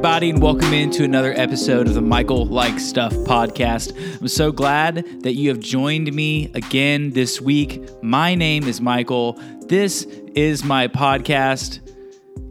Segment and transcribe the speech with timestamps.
[0.00, 3.94] Everybody, and welcome into another episode of the Michael Like Stuff podcast.
[4.18, 7.86] I'm so glad that you have joined me again this week.
[8.02, 9.34] My name is Michael.
[9.66, 10.04] This
[10.34, 11.80] is my podcast.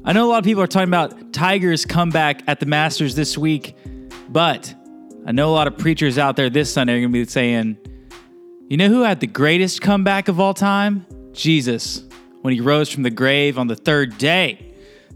[0.05, 3.35] I know a lot of people are talking about Tiger's comeback at the Masters this
[3.35, 3.75] week,
[4.29, 4.71] but
[5.25, 7.79] I know a lot of preachers out there this Sunday are going to be saying,
[8.67, 11.03] you know who had the greatest comeback of all time?
[11.31, 12.03] Jesus,
[12.43, 14.68] when he rose from the grave on the third day.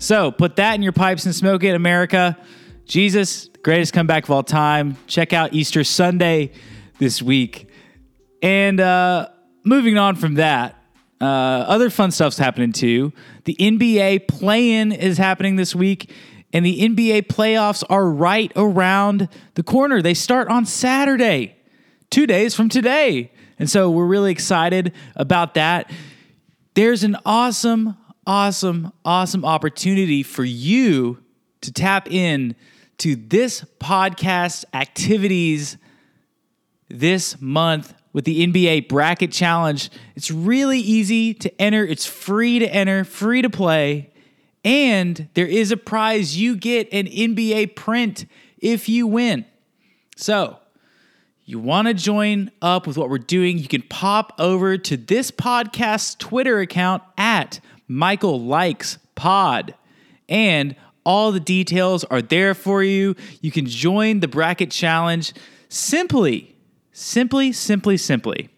[0.03, 2.37] So put that in your pipes and smoke it, America.
[2.83, 4.97] Jesus, greatest comeback of all time.
[5.07, 6.51] Check out Easter Sunday
[6.99, 7.69] this week.
[8.41, 9.29] And uh,
[9.63, 10.75] moving on from that,
[11.21, 13.13] uh, other fun stuff's happening too.
[13.45, 16.11] The NBA play in is happening this week,
[16.51, 20.01] and the NBA playoffs are right around the corner.
[20.01, 21.55] They start on Saturday,
[22.09, 23.31] two days from today.
[23.57, 25.89] And so we're really excited about that.
[26.73, 31.23] There's an awesome, awesome, awesome opportunity for you
[31.61, 32.55] to tap in
[32.99, 35.77] to this podcast activities
[36.89, 39.89] this month with the NBA Bracket Challenge.
[40.15, 44.11] It's really easy to enter, it's free to enter, free to play,
[44.63, 46.37] and there is a prize.
[46.37, 48.25] You get an NBA print
[48.59, 49.45] if you win.
[50.15, 50.59] So,
[51.45, 55.29] you want to join up with what we're doing, you can pop over to this
[55.29, 57.59] podcast's Twitter account at
[57.93, 59.75] Michael Likes Pod.
[60.27, 63.15] And all the details are there for you.
[63.41, 65.33] You can join the bracket challenge
[65.69, 66.55] simply,
[66.91, 68.49] simply, simply, simply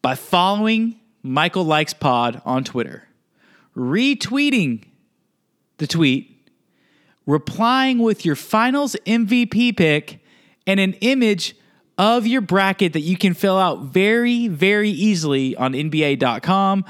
[0.00, 3.08] by following Michael Likes Pod on Twitter,
[3.76, 4.84] retweeting
[5.76, 6.50] the tweet,
[7.26, 10.24] replying with your finals MVP pick,
[10.66, 11.56] and an image
[11.98, 16.84] of your bracket that you can fill out very, very easily on NBA.com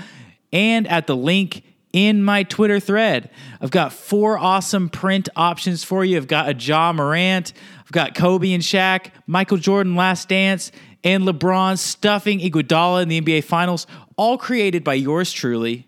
[0.53, 3.31] and at the link in my Twitter thread.
[3.61, 6.17] I've got four awesome print options for you.
[6.17, 10.73] I've got a Ja Morant, I've got Kobe and Shaq, Michael Jordan Last Dance,
[11.05, 13.87] and LeBron stuffing Iguodala in the NBA Finals,
[14.17, 15.87] all created by yours truly.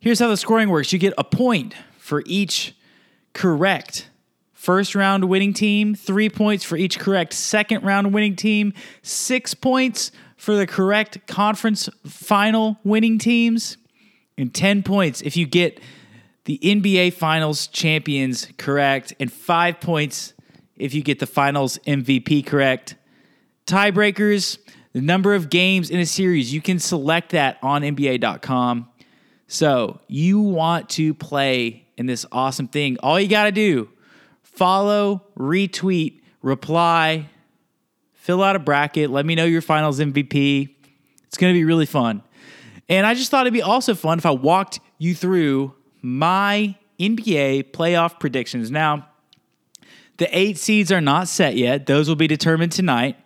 [0.00, 2.74] Here's how the scoring works you get a point for each
[3.32, 4.08] correct
[4.52, 10.10] first round winning team, three points for each correct second round winning team, six points
[10.36, 13.76] for the correct conference final winning teams,
[14.38, 15.80] and 10 points if you get
[16.44, 20.32] the NBA Finals champions correct, and five points
[20.76, 22.94] if you get the Finals MVP correct.
[23.66, 24.58] Tiebreakers,
[24.94, 28.88] the number of games in a series, you can select that on NBA.com.
[29.46, 32.96] So you want to play in this awesome thing.
[33.02, 33.90] All you got to do
[34.42, 37.28] follow, retweet, reply,
[38.14, 40.74] fill out a bracket, let me know your finals MVP.
[41.26, 42.22] It's going to be really fun.
[42.88, 47.70] And I just thought it'd be also fun if I walked you through my NBA
[47.72, 48.70] playoff predictions.
[48.70, 49.08] Now,
[50.16, 53.16] the eight seeds are not set yet, those will be determined tonight.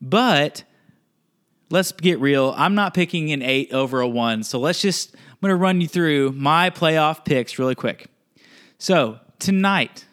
[0.00, 0.64] But
[1.70, 2.54] let's get real.
[2.56, 4.42] I'm not picking an eight over a one.
[4.42, 8.08] So let's just, I'm going to run you through my playoff picks really quick.
[8.78, 10.06] So tonight,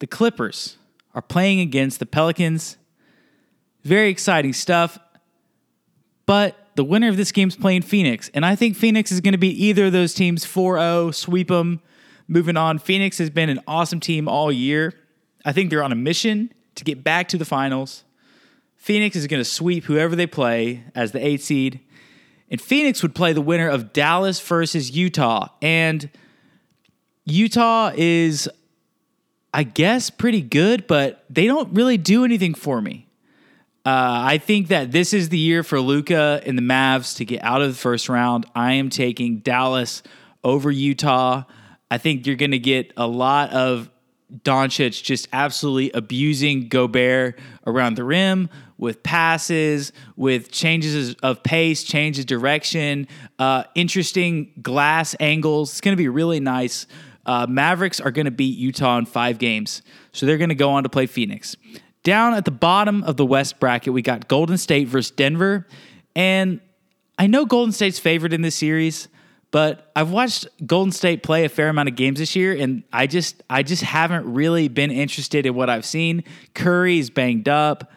[0.00, 0.76] the Clippers
[1.14, 2.76] are playing against the Pelicans.
[3.82, 4.98] Very exciting stuff.
[6.26, 8.30] But the winner of this game is playing Phoenix.
[8.34, 11.48] And I think Phoenix is going to beat either of those teams 4 0, sweep
[11.48, 11.80] them.
[12.26, 14.94] Moving on, Phoenix has been an awesome team all year.
[15.44, 18.04] I think they're on a mission to get back to the finals.
[18.76, 21.80] Phoenix is going to sweep whoever they play as the eight seed.
[22.50, 25.48] And Phoenix would play the winner of Dallas versus Utah.
[25.60, 26.10] And
[27.24, 28.48] Utah is
[29.54, 33.06] I guess, pretty good, but they don't really do anything for me.
[33.86, 37.44] Uh, I think that this is the year for Luka and the Mavs to get
[37.44, 38.46] out of the first round.
[38.54, 40.02] I am taking Dallas
[40.42, 41.44] over Utah.
[41.90, 43.90] I think you're going to get a lot of
[44.42, 48.48] Doncic just absolutely abusing Gobert around the rim
[48.78, 53.06] with passes, with changes of pace, change of direction,
[53.38, 55.72] uh, interesting glass angles.
[55.72, 56.86] It's going to be really nice.
[57.26, 59.82] Uh, Mavericks are going to beat Utah in five games,
[60.12, 61.56] so they're going to go on to play Phoenix.
[62.04, 65.66] Down at the bottom of the West bracket, we got Golden State versus Denver,
[66.14, 66.60] and
[67.18, 69.08] I know Golden State's favored in this series,
[69.50, 73.06] but I've watched Golden State play a fair amount of games this year, and I
[73.06, 76.24] just I just haven't really been interested in what I've seen.
[76.54, 77.90] Curry's banged up,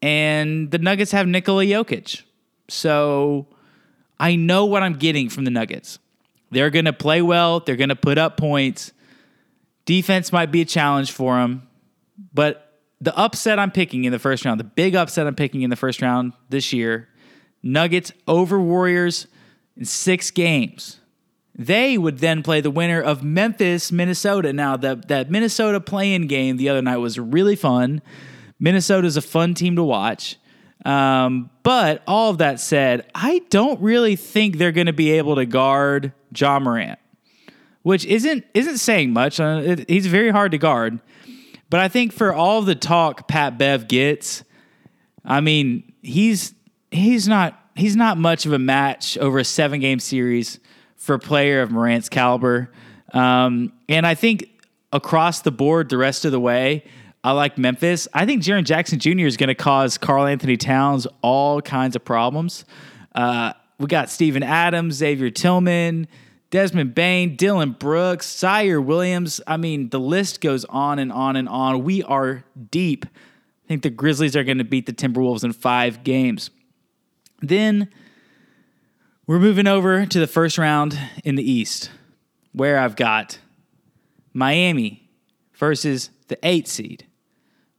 [0.00, 2.22] and the Nuggets have Nikola Jokic,
[2.68, 3.48] so
[4.18, 5.98] I know what I'm getting from the Nuggets.
[6.52, 7.60] They're going to play well.
[7.60, 8.92] They're going to put up points.
[9.84, 11.68] Defense might be a challenge for them,
[12.32, 12.63] but
[13.04, 15.76] the upset I'm picking in the first round, the big upset I'm picking in the
[15.76, 17.08] first round this year,
[17.62, 19.26] Nuggets over Warriors
[19.76, 21.00] in six games.
[21.54, 24.52] They would then play the winner of Memphis, Minnesota.
[24.52, 28.00] Now, that that Minnesota playing game the other night was really fun.
[28.58, 30.36] Minnesota's a fun team to watch.
[30.84, 35.36] Um, but all of that said, I don't really think they're going to be able
[35.36, 36.98] to guard Ja Morant,
[37.82, 39.38] which isn't isn't saying much.
[39.38, 41.00] Uh, it, he's very hard to guard.
[41.70, 44.44] But I think for all the talk Pat Bev gets,
[45.24, 46.54] I mean, he's
[46.90, 50.60] he's not he's not much of a match over a seven game series
[50.96, 52.70] for a player of Morant's caliber.
[53.12, 54.48] Um, and I think
[54.92, 56.84] across the board, the rest of the way,
[57.22, 58.06] I like Memphis.
[58.12, 59.26] I think Jaren Jackson Jr.
[59.26, 62.64] is going to cause Karl-Anthony Towns all kinds of problems.
[63.14, 66.06] Uh, we got Steven Adams, Xavier Tillman,
[66.54, 69.40] Desmond Bane, Dillon Brooks, Ziaire Williams.
[69.44, 71.82] I mean, the list goes on and on and on.
[71.82, 73.06] We are deep.
[73.06, 76.50] I think the Grizzlies are going to beat the Timberwolves in five games.
[77.40, 77.90] Then
[79.26, 81.90] we're moving over to the first round in the East,
[82.52, 83.40] where I've got
[84.32, 85.10] Miami
[85.54, 87.04] versus the eight seed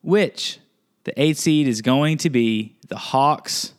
[0.02, 0.60] which
[1.06, 3.74] the eight seed is going to be the Hawks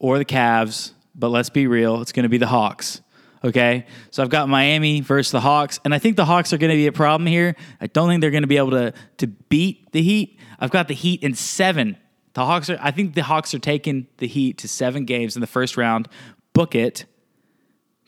[0.00, 0.90] or the Cavs.
[1.14, 3.00] But let's be real, it's going to be the Hawks.
[3.44, 3.86] Okay.
[4.10, 6.76] So I've got Miami versus the Hawks, and I think the Hawks are going to
[6.76, 7.56] be a problem here.
[7.80, 10.38] I don't think they're going to be able to, to beat the Heat.
[10.58, 11.96] I've got the Heat in seven.
[12.34, 15.40] The Hawks are, I think the Hawks are taking the Heat to seven games in
[15.40, 16.08] the first round.
[16.52, 17.04] Book it.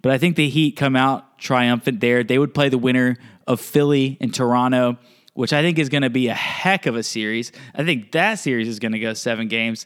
[0.02, 2.22] But I think the Heat come out triumphant there.
[2.22, 3.16] They would play the winner
[3.46, 4.98] of Philly and Toronto
[5.34, 7.52] which I think is going to be a heck of a series.
[7.74, 9.84] I think that series is going to go seven games.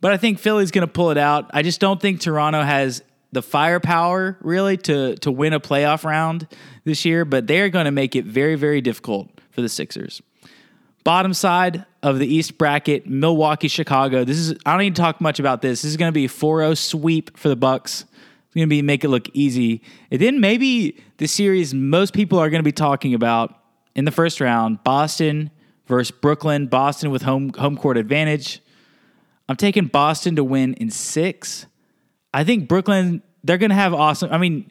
[0.00, 1.50] But I think Philly's going to pull it out.
[1.52, 3.02] I just don't think Toronto has
[3.32, 6.46] the firepower really to to win a playoff round
[6.84, 10.22] this year, but they're going to make it very very difficult for the Sixers.
[11.04, 14.24] Bottom side of the East bracket, Milwaukee, Chicago.
[14.24, 15.82] This is I don't need to talk much about this.
[15.82, 18.04] This is going to be a 4-0 sweep for the Bucks.
[18.46, 19.82] It's going to be make it look easy.
[20.10, 23.54] And then maybe the series most people are going to be talking about
[23.94, 25.50] in the first round, Boston
[25.86, 26.66] versus Brooklyn.
[26.66, 28.60] Boston with home home court advantage.
[29.48, 31.66] I'm taking Boston to win in six.
[32.32, 34.32] I think Brooklyn, they're going to have awesome.
[34.32, 34.70] I mean,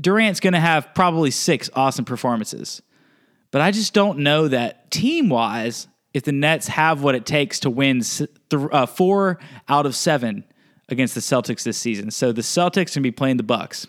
[0.00, 2.82] Durant's going to have probably six awesome performances.
[3.50, 7.60] But I just don't know that team wise, if the Nets have what it takes
[7.60, 9.38] to win th- uh, four
[9.68, 10.44] out of seven
[10.88, 12.10] against the Celtics this season.
[12.10, 13.86] So the Celtics to be playing the Bucks.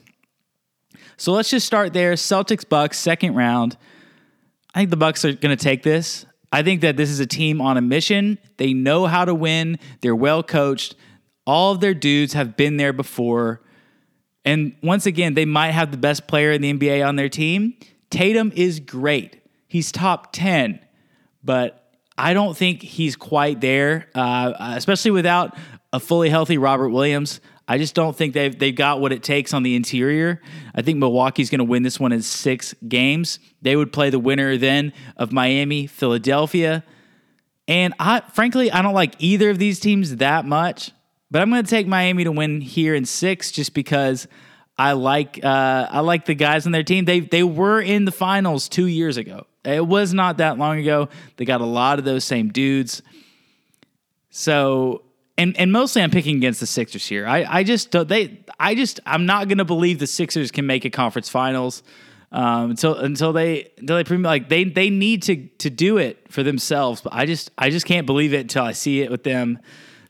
[1.18, 2.14] So let's just start there.
[2.14, 3.78] Celtics Bucks second round.
[4.74, 6.26] I think the Bucks are going to take this.
[6.52, 8.38] I think that this is a team on a mission.
[8.58, 9.80] They know how to win.
[10.02, 10.96] They're well coached.
[11.48, 13.62] All of their dudes have been there before.
[14.44, 17.76] And once again, they might have the best player in the NBA on their team.
[18.10, 19.42] Tatum is great.
[19.68, 20.80] He's top 10,
[21.44, 25.58] but I don't think he's quite there, uh, especially without
[25.94, 27.40] a fully healthy Robert Williams.
[27.68, 30.42] I just don't think they've they've got what it takes on the interior.
[30.74, 33.40] I think Milwaukee's going to win this one in six games.
[33.62, 36.86] They would play the winner then of Miami, Philadelphia,
[37.68, 40.92] and I frankly I don't like either of these teams that much.
[41.30, 44.28] But I'm going to take Miami to win here in six, just because
[44.78, 47.06] I like uh, I like the guys on their team.
[47.06, 49.48] They they were in the finals two years ago.
[49.64, 51.10] It was not that long ago.
[51.36, 53.02] They got a lot of those same dudes.
[54.30, 55.02] So
[55.38, 57.26] and and mostly I'm picking against the Sixers here.
[57.26, 60.90] I I just they I just I'm not gonna believe the Sixers can make a
[60.90, 61.82] conference finals
[62.32, 66.44] um, until until they until they like they they need to to do it for
[66.44, 67.02] themselves.
[67.02, 69.60] But I just I just can't believe it until I see it with them.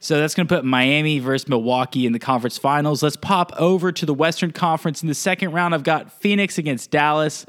[0.00, 3.02] So that's going to put Miami versus Milwaukee in the conference finals.
[3.02, 5.74] Let's pop over to the Western Conference in the second round.
[5.74, 7.44] I've got Phoenix against Dallas.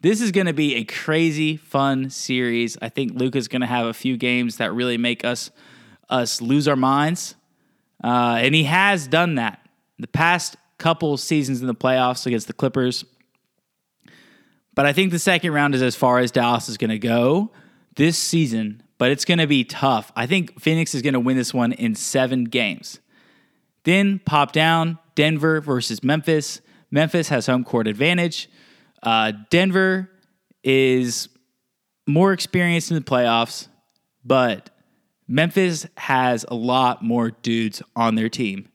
[0.00, 2.76] This is going to be a crazy fun series.
[2.82, 5.50] I think Luka's going to have a few games that really make us
[6.10, 7.34] us lose our minds.
[8.02, 9.60] Uh, and he has done that.
[9.98, 13.04] The past couple seasons in the playoffs against the Clippers.
[14.74, 17.52] But I think the second round is as far as Dallas is going to go
[17.96, 20.10] this season, but it's going to be tough.
[20.16, 23.00] I think Phoenix is going to win this one in seven games.
[23.82, 26.62] Then pop down Denver versus Memphis.
[26.90, 28.48] Memphis has home court advantage.
[29.02, 30.10] Uh, Denver
[30.62, 31.28] is
[32.06, 33.68] more experienced in the playoffs,
[34.24, 34.70] but
[35.28, 38.70] Memphis has a lot more dudes on their team.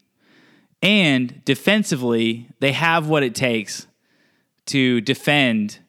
[0.84, 3.88] And defensively, they have what it takes
[4.68, 5.80] to defend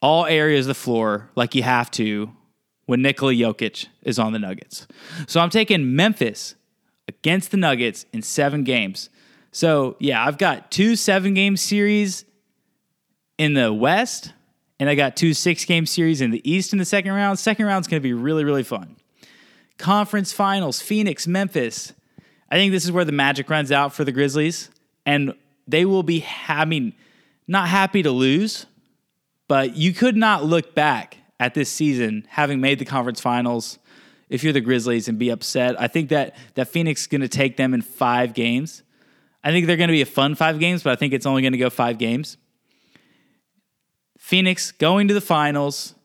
[0.00, 2.34] all areas of the floor like you have to
[2.92, 4.86] when Nikola Jokic is on the Nuggets.
[5.26, 6.56] So I'm taking Memphis
[7.08, 9.08] against the Nuggets in seven games.
[9.50, 12.26] So yeah, I've got two seven game series
[13.38, 14.34] in the West,
[14.78, 17.38] and I got two six game series in the East in the second round.
[17.38, 18.96] Second round's going to be really, really fun.
[19.78, 21.94] Conference finals, Phoenix, Memphis.
[22.50, 24.68] I think this is where the magic runs out for the Grizzlies.
[25.06, 25.32] And
[25.66, 26.92] they will be, I mean,
[27.48, 28.66] not happy to lose,
[29.48, 33.80] but you could not look back at this season having made the conference finals
[34.30, 35.78] if you're the Grizzlies and be upset.
[35.80, 38.84] I think that that Phoenix is going to take them in 5 games.
[39.42, 41.42] I think they're going to be a fun 5 games, but I think it's only
[41.42, 42.36] going to go 5 games.
[44.18, 45.96] Phoenix going to the finals.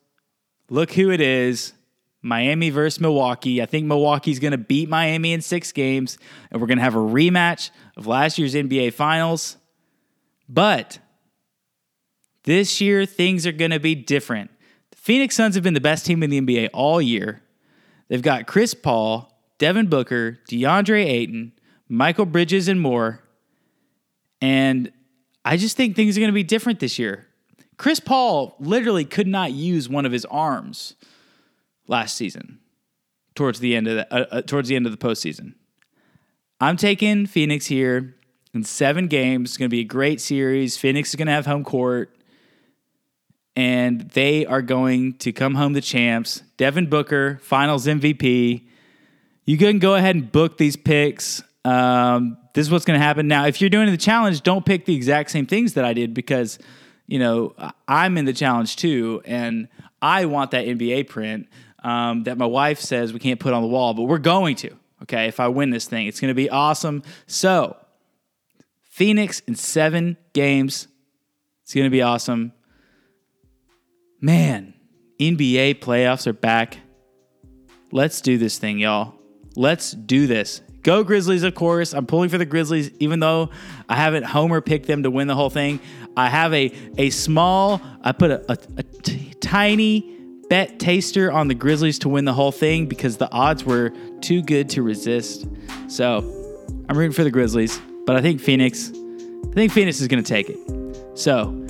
[0.71, 1.73] Look who it is.
[2.23, 3.61] Miami versus Milwaukee.
[3.61, 6.17] I think Milwaukee's going to beat Miami in six games,
[6.49, 9.57] and we're going to have a rematch of last year's NBA Finals.
[10.49, 10.97] But
[12.43, 14.49] this year, things are going to be different.
[15.07, 17.41] Phoenix Suns have been the best team in the NBA all year.
[18.09, 21.53] They've got Chris Paul, Devin Booker, DeAndre Ayton,
[21.89, 23.23] Mikal Bridges, and more.
[24.41, 24.91] And
[25.45, 27.25] I just think things are going to be different this year.
[27.77, 30.95] Chris Paul literally could not use one of his arms
[31.87, 32.59] last season
[33.33, 35.53] towards the end of the, uh, uh, towards the end of the postseason.
[36.59, 38.17] I'm taking Phoenix here
[38.53, 39.51] in seven games.
[39.51, 40.75] It's going to be a great series.
[40.75, 42.16] Phoenix is going to have home court,
[43.57, 46.43] and they are going to come home the champs.
[46.57, 48.67] Devin Booker, Finals MVP.
[49.45, 51.41] You can go ahead and book these picks.
[51.65, 53.27] Um, this is what's going to happen.
[53.27, 56.13] Now, if you're doing the challenge, don't pick the exact same things that I did
[56.13, 56.59] because
[57.07, 57.55] you know,
[57.87, 59.69] I'm in the challenge too, and
[60.01, 61.47] I want that NBA print
[61.81, 64.75] um, that my wife says we can't put on the wall, but we're going to.
[65.03, 67.03] Okay, if I win this thing, it's going to be awesome.
[67.27, 67.77] So,
[68.81, 70.87] Phoenix in seven games,
[71.63, 72.51] it's going to be awesome.
[74.19, 74.73] Man,
[75.19, 76.79] NBA playoffs are back.
[77.91, 79.13] Let's do this thing, y'all.
[79.55, 80.61] Let's do this.
[80.81, 81.93] Go Grizzlies, of course.
[81.93, 83.51] I'm pulling for the Grizzlies, even though
[83.87, 85.79] I haven't Homer picked them to win the whole thing.
[86.15, 90.15] I have a a small, I put a, a, a t- tiny
[90.49, 94.41] bet taster on the Grizzlies to win the whole thing because the odds were too
[94.41, 95.45] good to resist.
[95.89, 96.19] So
[96.89, 100.27] I'm rooting for the Grizzlies, but I think Phoenix, I think Phoenix is going to
[100.27, 100.57] take it.
[101.19, 101.66] So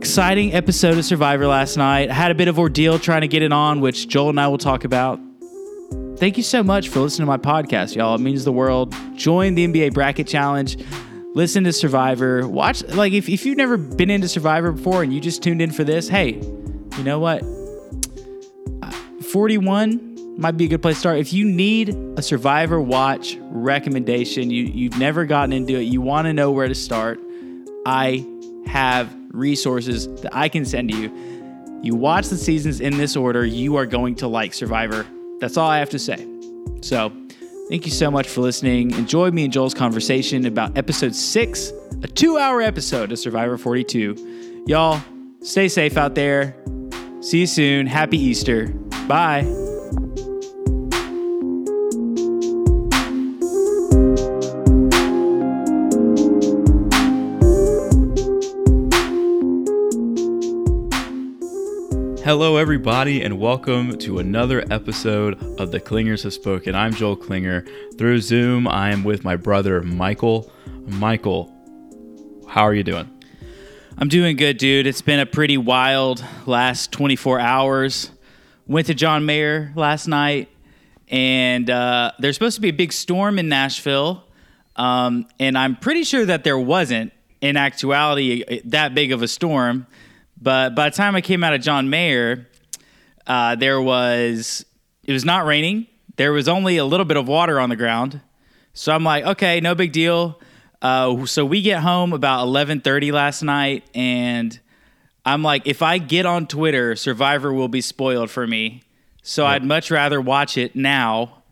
[0.00, 2.08] exciting episode of Survivor last night.
[2.08, 4.48] I had a bit of ordeal trying to get it on, which Joel and I
[4.48, 5.20] will talk about.
[6.16, 8.14] Thank you so much for listening to my podcast, y'all.
[8.14, 8.94] It means the world.
[9.14, 10.82] Join the NBA Bracket Challenge.
[11.34, 12.48] Listen to Survivor.
[12.48, 15.70] Watch, like, if, if you've never been into Survivor before and you just tuned in
[15.70, 17.42] for this, hey, you know what?
[18.82, 18.90] Uh,
[19.20, 21.18] 41 might be a good place to start.
[21.18, 26.24] If you need a Survivor Watch recommendation, you, you've never gotten into it, you want
[26.24, 27.20] to know where to start,
[27.84, 28.26] I
[28.64, 31.12] have resources that I can send you.
[31.82, 35.06] You watch the seasons in this order, you are going to like Survivor
[35.40, 36.26] that's all I have to say.
[36.82, 37.10] So,
[37.68, 38.92] thank you so much for listening.
[38.92, 41.72] Enjoy me and Joel's conversation about episode six,
[42.02, 44.64] a two hour episode of Survivor 42.
[44.66, 45.02] Y'all,
[45.42, 46.54] stay safe out there.
[47.20, 47.86] See you soon.
[47.86, 48.68] Happy Easter.
[49.08, 49.59] Bye.
[62.30, 66.76] Hello, everybody, and welcome to another episode of The Clingers Have Spoken.
[66.76, 67.66] I'm Joel Klinger.
[67.98, 70.48] Through Zoom, I am with my brother, Michael.
[70.86, 71.52] Michael,
[72.48, 73.10] how are you doing?
[73.98, 74.86] I'm doing good, dude.
[74.86, 78.12] It's been a pretty wild last 24 hours.
[78.68, 80.50] Went to John Mayer last night,
[81.08, 84.22] and uh, there's supposed to be a big storm in Nashville,
[84.76, 89.88] um, and I'm pretty sure that there wasn't, in actuality, that big of a storm.
[90.40, 92.48] But by the time I came out of John Mayer,
[93.26, 94.64] uh, there was
[95.04, 95.86] it was not raining.
[96.16, 98.20] There was only a little bit of water on the ground.
[98.72, 100.40] So I'm like, okay, no big deal.
[100.82, 104.58] Uh, so we get home about 11:30 last night, and
[105.24, 108.82] I'm like, if I get on Twitter, Survivor will be spoiled for me.
[109.22, 109.52] So yep.
[109.52, 111.42] I'd much rather watch it now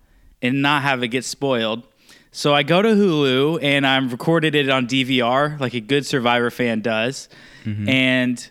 [0.41, 1.83] and not have it get spoiled.
[2.31, 6.51] So I go to Hulu and I'm recorded it on DVR like a good Survivor
[6.51, 7.29] fan does,
[7.65, 7.89] mm-hmm.
[7.89, 8.51] and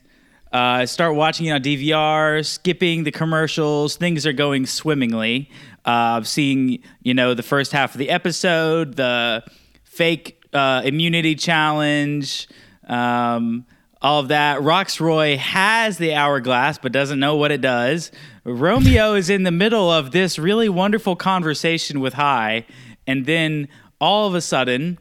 [0.58, 3.96] uh, start watching it on DVR, skipping the commercials.
[3.96, 5.52] Things are going swimmingly.
[5.86, 9.44] Uh, seeing, you know, the first half of the episode, the
[9.84, 12.48] fake uh, immunity challenge,
[12.88, 13.68] um,
[14.02, 14.60] all of that.
[14.62, 18.12] Rocksroy has the hourglass but doesn't know what it does.
[18.44, 22.66] Romeo is in the middle of this really wonderful conversation with Hai,
[23.06, 23.68] and then
[24.02, 24.98] all of a sudden,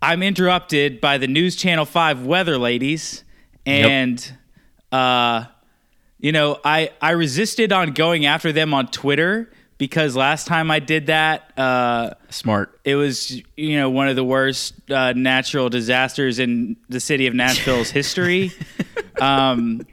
[0.00, 3.24] I'm interrupted by the News Channel 5 weather ladies
[3.66, 4.36] and yep.
[4.92, 5.44] uh,
[6.18, 10.78] you know, I I resisted on going after them on Twitter because last time I
[10.78, 12.80] did that, uh, smart.
[12.84, 17.34] It was you know one of the worst uh, natural disasters in the city of
[17.34, 18.52] Nashville's history.
[19.20, 19.86] Um,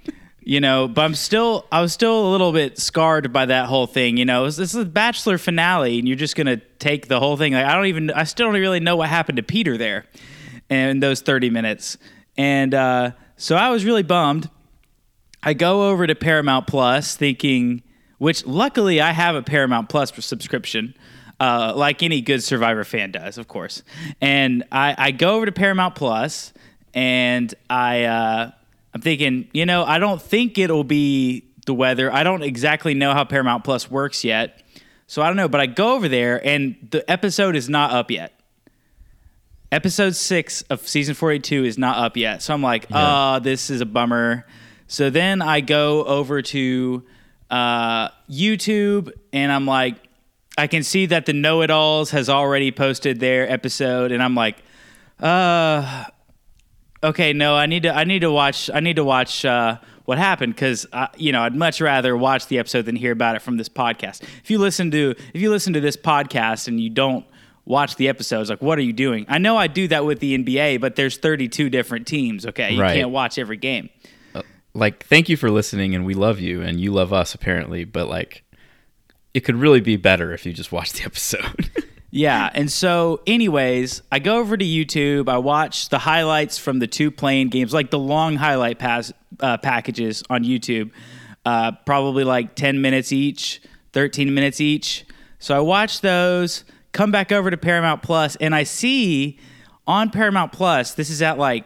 [0.45, 3.87] you know, but I'm still I was still a little bit scarred by that whole
[3.87, 4.17] thing.
[4.17, 7.53] You know, this is the Bachelor finale, and you're just gonna take the whole thing.
[7.53, 10.05] Like I don't even I still don't really know what happened to Peter there
[10.69, 11.97] in those 30 minutes
[12.37, 14.49] And uh, so I was really bummed.
[15.41, 17.83] I go over to Paramount Plus thinking,
[18.17, 20.95] which luckily I have a Paramount Plus subscription,
[21.39, 23.83] uh, like any good Survivor fan does, of course.
[24.21, 26.53] And I, I go over to Paramount Plus
[26.93, 28.51] and I, uh,
[28.93, 32.11] I'm thinking, you know, I don't think it'll be the weather.
[32.11, 34.61] I don't exactly know how Paramount Plus works yet.
[35.07, 38.09] So I don't know, but I go over there and the episode is not up
[38.11, 38.39] yet.
[39.73, 42.43] Episode six of season 42 is not up yet.
[42.43, 44.45] So I'm like, oh, this is a bummer.
[44.85, 47.03] So then I go over to
[47.49, 49.95] uh, YouTube and I'm like,
[50.59, 54.35] I can see that the Know It Alls has already posted their episode, and I'm
[54.35, 54.57] like,
[55.19, 56.03] uh,
[57.03, 60.19] okay, no, I need to, I need to watch, I need to watch uh, what
[60.19, 60.85] happened because,
[61.17, 64.21] you know, I'd much rather watch the episode than hear about it from this podcast.
[64.21, 67.25] If you listen to, if you listen to this podcast and you don't
[67.65, 69.25] watch the episodes, like, what are you doing?
[69.29, 72.45] I know I do that with the NBA, but there's 32 different teams.
[72.45, 72.95] Okay, you Right.
[72.95, 73.89] can't watch every game.
[74.75, 78.07] like thank you for listening and we love you and you love us apparently but
[78.09, 78.43] like
[79.35, 81.69] it could really be better if you just watched the episode
[82.09, 85.27] Yeah, and so, anyways, I go over to YouTube.
[85.29, 89.57] I watch the highlights from the two playing games, like the long highlight pass, uh,
[89.57, 90.91] packages on YouTube,
[91.43, 95.05] uh, probably like ten minutes each, thirteen minutes each.
[95.39, 96.65] So I watch those.
[96.93, 99.39] Come back over to Paramount Plus, and I see
[99.85, 101.65] on Paramount Plus, this is at like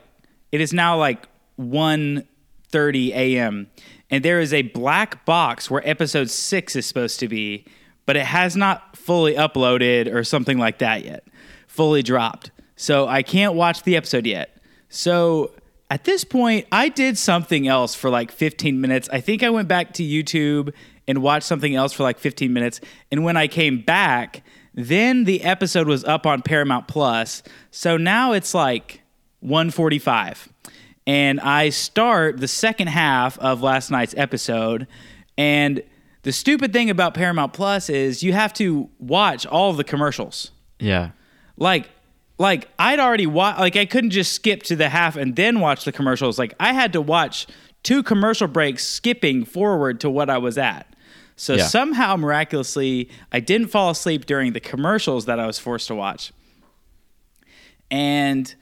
[0.52, 1.28] it is now like
[1.60, 3.68] 1.30 a.m.
[4.10, 7.66] and there is a black box where episode six is supposed to be,
[8.06, 11.28] but it has not fully uploaded or something like that yet,
[11.68, 12.52] fully dropped.
[12.76, 14.58] So I can't watch the episode yet.
[14.90, 15.52] So
[15.90, 19.10] at this point, I did something else for like 15 minutes.
[19.12, 20.74] I think I went back to YouTube
[21.08, 22.82] and watched something else for like 15 minutes.
[23.12, 24.44] And when I came back,
[24.78, 27.44] then the episode was up on Paramount Plus.
[27.72, 29.02] So now it's like
[29.42, 30.48] 145.
[31.06, 34.88] And I start the second half of last night's episode.
[35.38, 35.82] And
[36.24, 41.10] the stupid thing about Paramount Plus is you have to watch all the commercials yeah
[41.58, 41.90] like
[42.38, 45.86] like I'd already watched like I couldn't just skip to the half and then watch
[45.86, 46.38] the commercials.
[46.38, 47.48] Like I had to watch
[47.84, 50.88] two commercial breaks skipping forward to what I was at.
[51.38, 51.68] So Yeah.
[51.68, 56.34] somehow miraculously I didn't fall asleep during the commercials that I was forced to watch.
[57.90, 58.54] And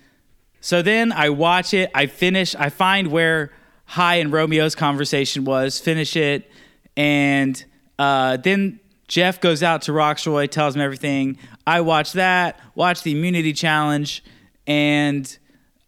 [0.61, 3.51] so then I watch it, I finish, I find where
[3.85, 6.49] Hai and Romeo's conversation was, finish it,
[6.97, 7.63] and
[7.97, 11.37] uh, then Jeff goes out to Rocksroy, tells him everything.
[11.67, 14.23] I watch that, watch the immunity challenge,
[14.65, 15.37] and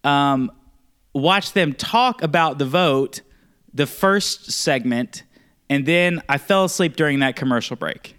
[0.03, 0.51] um,
[1.13, 3.21] watch them talk about the vote,
[3.73, 5.23] the first segment,
[5.69, 8.17] and then I fell asleep during that commercial break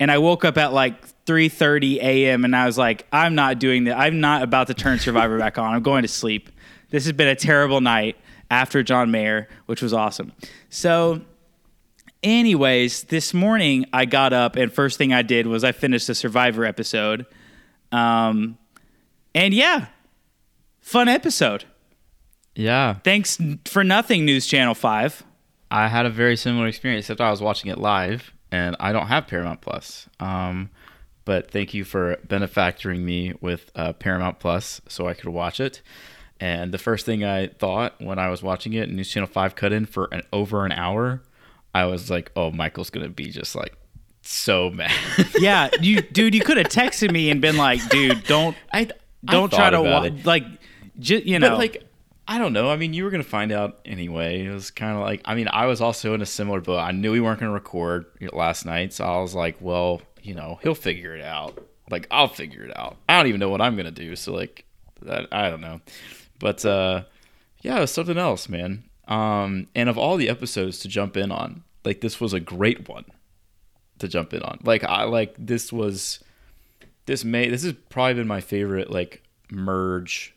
[0.00, 2.44] and I woke up at like 3:30 a.m.
[2.44, 3.98] and I was like, I'm not doing that.
[3.98, 5.74] I'm not about to turn Survivor back on.
[5.74, 6.50] I'm going to sleep.
[6.90, 8.16] This has been a terrible night
[8.50, 10.32] after John Mayer, which was awesome.
[10.70, 11.20] So,
[12.22, 16.14] anyways, this morning I got up and first thing I did was I finished the
[16.14, 17.26] Survivor episode.
[17.92, 18.56] Um,
[19.34, 19.86] and yeah,
[20.80, 21.64] fun episode.
[22.54, 25.24] yeah Thanks for nothing, News Channel Five.
[25.70, 29.08] I had a very similar experience except i was watching it live and i don't
[29.08, 30.08] have paramount plus.
[30.20, 30.70] Um,
[31.24, 35.82] but thank you for benefactoring me with uh, paramount plus so i could watch it.
[36.40, 39.72] And the first thing i thought when i was watching it news channel 5 cut
[39.72, 41.22] in for an over an hour
[41.74, 43.74] i was like oh michael's gonna be just like
[44.22, 44.92] so mad.
[45.38, 48.90] Yeah, you, dude, you could have texted me and been like, dude, don't I
[49.24, 50.44] don't I try to about wa- like
[50.98, 51.50] ju- you know.
[51.50, 51.87] But like,
[52.30, 52.70] I don't know.
[52.70, 54.44] I mean, you were gonna find out anyway.
[54.44, 56.78] It was kind of like, I mean, I was also in a similar boat.
[56.78, 60.60] I knew we weren't gonna record last night, so I was like, well, you know,
[60.62, 61.58] he'll figure it out.
[61.90, 62.98] Like, I'll figure it out.
[63.08, 64.14] I don't even know what I'm gonna do.
[64.14, 64.66] So like,
[65.02, 65.80] that I don't know.
[66.38, 67.04] But uh,
[67.62, 68.84] yeah, it was something else, man.
[69.06, 72.90] Um, and of all the episodes to jump in on, like this was a great
[72.90, 73.06] one
[74.00, 74.58] to jump in on.
[74.64, 76.22] Like I like this was
[77.06, 80.34] this may this has probably been my favorite like merge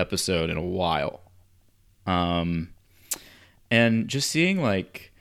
[0.00, 1.20] episode in a while.
[2.06, 2.70] Um
[3.70, 5.12] and just seeing like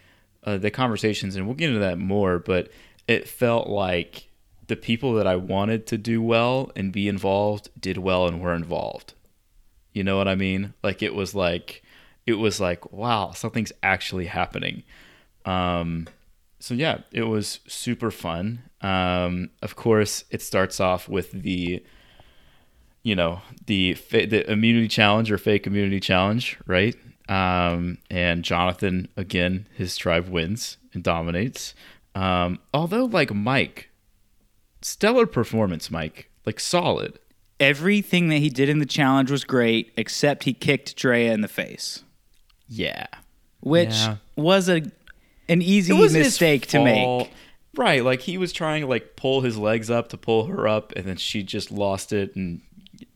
[0.43, 2.71] uh, the conversations and we'll get into that more, but
[3.07, 4.29] it felt like
[4.67, 8.53] the people that I wanted to do well and be involved did well and were
[8.53, 9.13] involved.
[9.93, 10.73] You know what I mean?
[10.81, 11.83] Like it was like
[12.25, 14.83] it was like wow, something's actually happening.
[15.45, 16.07] Um
[16.59, 18.63] so yeah, it was super fun.
[18.81, 21.83] Um, of course, it starts off with the,
[23.03, 26.95] you know, the the immunity challenge or fake immunity challenge, right?
[27.29, 31.75] Um, and Jonathan again, his tribe wins and dominates.
[32.15, 33.89] Um, although, like Mike,
[34.81, 37.19] stellar performance, Mike, like solid.
[37.59, 41.47] everything that he did in the challenge was great, except he kicked Drea in the
[41.49, 42.03] face,
[42.69, 43.05] Yeah.
[43.59, 44.15] which Yeah.
[44.37, 44.81] was a
[45.49, 47.29] an easy It was his mistake to make.
[47.75, 50.93] Right, like he was trying to like pull his legs up to pull her up,
[50.95, 52.61] and then she just lost it and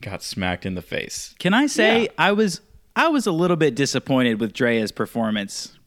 [0.02, 1.36] got smacked in the face.
[1.39, 2.10] Can I say Yeah.
[2.17, 2.62] I was
[2.96, 5.78] I was a little bit disappointed with Drea's performance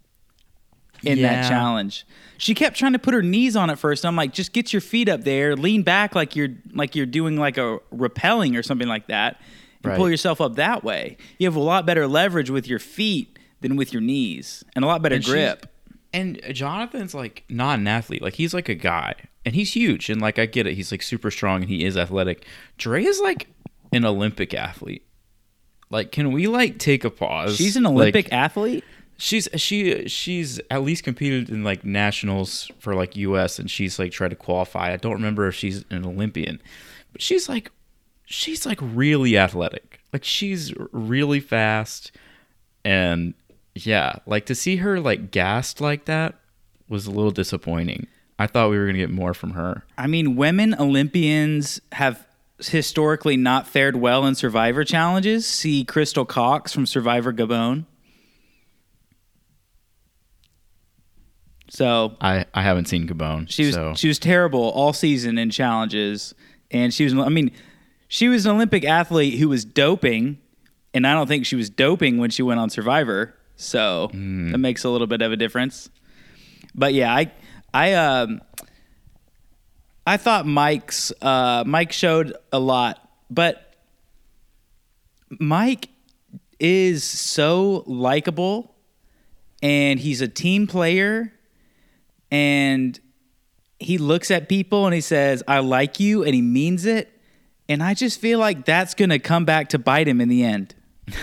[1.02, 2.06] in that challenge.
[2.38, 4.04] She kept trying to put her knees on it first.
[4.04, 7.37] I'm like, just get your feet up there, lean back like you're like you're doing
[7.37, 9.40] like a rappelling or something like that,
[9.85, 11.16] and pull yourself up that way.
[11.38, 14.88] You have a lot better leverage with your feet than with your knees, and a
[14.88, 15.66] lot better And grip.
[16.12, 18.22] And Jonathan's like not an athlete.
[18.22, 20.74] Like he's like a guy, and he's huge, and like I get it.
[20.74, 22.44] He's like super strong, and he is athletic.
[22.78, 23.48] Dre is like
[23.92, 25.03] an Olympic athlete.
[25.90, 27.57] Like, can we like take a pause?
[27.57, 28.85] She's an Like, Olympic athlete.
[29.18, 34.12] she's she she's at least competed in like nationals for like US and she's like
[34.12, 34.92] tried to qualify.
[34.92, 36.61] I don't remember if she's an Olympian.
[37.12, 37.70] But she's like
[38.25, 40.01] she's like really athletic.
[40.12, 42.11] Like she's really fast
[42.85, 43.35] and
[43.75, 46.35] yeah, like to see her like gassed like that
[46.88, 48.07] was a little disappointing.
[48.38, 49.83] I thought we were going to get more from her.
[49.96, 52.27] I mean, women Olympians have
[52.58, 55.46] historically not fared well in Survivor challenges.
[55.46, 57.84] See Crystal Cox from Survivor Gabon.
[61.68, 63.50] So I I haven't seen Gabon.
[63.50, 63.94] she was so.
[63.94, 66.34] she was terrible all season in challenges,
[66.70, 67.14] and she was.
[67.14, 67.50] I mean,
[68.08, 70.38] she was an Olympic athlete who was doping,
[70.94, 73.34] and I don't think she was doping when she went on Survivor.
[73.56, 74.52] So Hmm.
[74.52, 75.90] that makes a little bit of a difference.
[76.74, 77.32] But yeah, I
[77.74, 78.40] I um
[80.06, 83.74] I thought Mike's uh Mike showed a lot, but
[85.40, 85.88] Mike
[86.58, 88.74] is so likable
[89.62, 91.32] and he's a team player
[92.30, 92.98] and
[93.78, 97.12] he looks at people and he says, I like you, and he means it.
[97.68, 100.42] And I just feel like that's going to come back to bite him in the
[100.42, 100.74] end.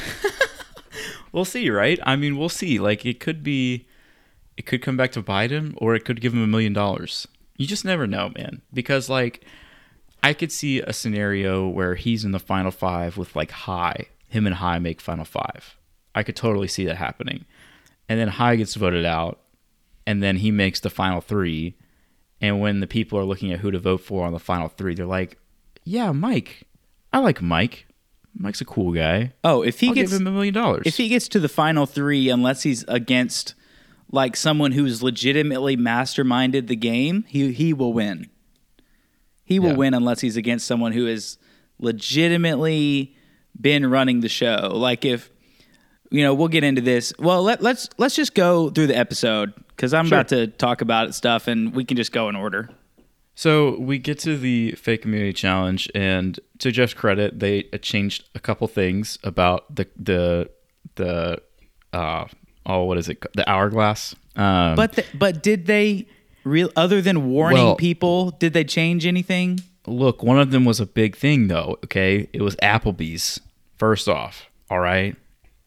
[1.34, 2.00] We'll see, right?
[2.04, 2.80] I mean, we'll see.
[2.80, 3.88] Like it could be
[4.56, 7.28] it could come back to bite him or it could give him a million dollars.
[7.58, 8.62] You just never know, man.
[8.74, 9.46] Because like
[10.22, 14.08] I could see a scenario where he's in the final 5 with like Hai.
[14.30, 15.78] Him and Hai make final 5.
[16.16, 17.46] I could totally see that happening.
[18.10, 19.40] And then Hai gets voted out
[20.06, 21.76] and then he makes the final 3
[22.44, 24.96] and when the people are looking at who to vote for on the final 3,
[24.96, 25.38] they're like,
[25.86, 26.64] "Yeah, Mike.
[27.14, 27.88] I like Mike.
[28.38, 29.32] Mike's a cool guy.
[29.46, 31.48] Oh, if he I'll gets give him a million dollars." if he gets to the
[31.48, 33.54] final three, unless he's against
[34.14, 38.30] like someone who's legitimately masterminded the game, he he will win.
[39.44, 39.76] He will Yeah.
[39.76, 41.38] win unless he's against someone who has
[41.80, 43.16] legitimately
[43.60, 44.70] been running the show.
[44.74, 45.30] Like if
[46.12, 47.12] you know, we'll get into this.
[47.18, 50.20] Well, let, let's let's just go through the episode because I'm Sure.
[50.20, 52.70] about to talk about stuff, and we can just go in order.
[53.34, 58.40] So we get to the fake immunity challenge, and to Jeff's credit, they changed a
[58.40, 60.50] couple things about the the
[60.96, 61.42] the
[61.94, 62.26] uh
[62.66, 64.16] oh what is it the hourglass.
[64.36, 66.08] Um, But th- but did they
[66.44, 68.32] real other than warning Well- people?
[68.32, 69.60] Did they change anything?
[69.86, 71.78] look, one of them was a big thing though.
[71.84, 73.40] Okay, it was Applebee's.
[73.78, 75.16] First off, all right.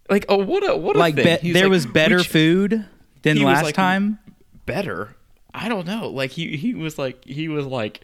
[0.08, 1.38] Like oh what a what a Like thing.
[1.42, 2.84] be- He there like, was better "Which- food
[3.22, 4.18] than last like- time.
[4.64, 5.14] better.
[5.52, 6.08] I don't know.
[6.08, 8.00] Like he he was like he was like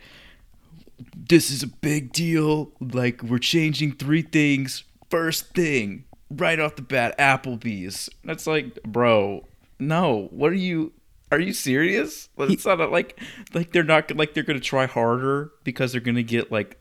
[1.29, 2.73] this is a big deal.
[2.81, 4.85] Like we're changing three things.
[5.11, 6.05] First thing,
[6.37, 8.09] right off the bat, Applebee's.
[8.25, 9.47] That's like, bro,
[9.79, 10.29] no.
[10.31, 10.92] What are you
[11.31, 12.29] are you serious?
[12.38, 13.18] It's not a- like
[13.55, 16.79] like they're not like they're going to try harder because they're going to get like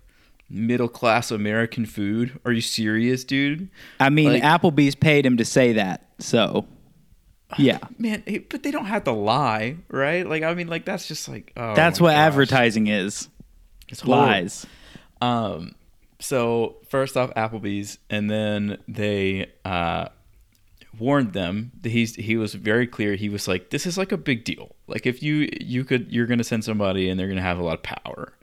[0.50, 2.40] middle class American food.
[2.46, 3.70] Are you serious, dude?
[4.00, 6.08] I mean, Like- Applebee's paid him to say that.
[6.20, 6.66] So,
[7.58, 10.28] yeah, Man, but they don't have to lie, right?
[10.28, 12.18] Like I mean like that's just like oh that's what gosh.
[12.18, 13.30] advertising is.
[13.90, 14.06] It's.
[14.06, 14.66] Lies.
[15.22, 15.76] Um,
[16.22, 20.08] so first off, Applebee's, and then they uh,
[20.98, 21.72] warned them.
[21.84, 23.16] He's he was very clear.
[23.16, 24.76] He was like, "This is like a big deal.
[24.88, 27.76] Like if you you could you're gonna send somebody and they're gonna have a lot
[27.76, 28.34] of power."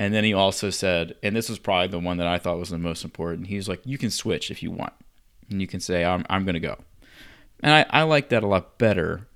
[0.00, 2.70] And then he also said, and this was probably the one that I thought was
[2.70, 3.48] the most important.
[3.48, 4.92] He was like, "You can switch if you want,
[5.50, 6.78] and you can say I'm I'm gonna go."
[7.60, 9.26] And I I like that a lot better.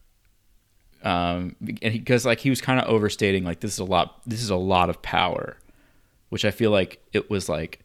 [1.02, 4.20] Um, and because like he was kind of overstating, like this is a lot.
[4.24, 5.56] This is a lot of power
[6.32, 7.80] which I feel like it was like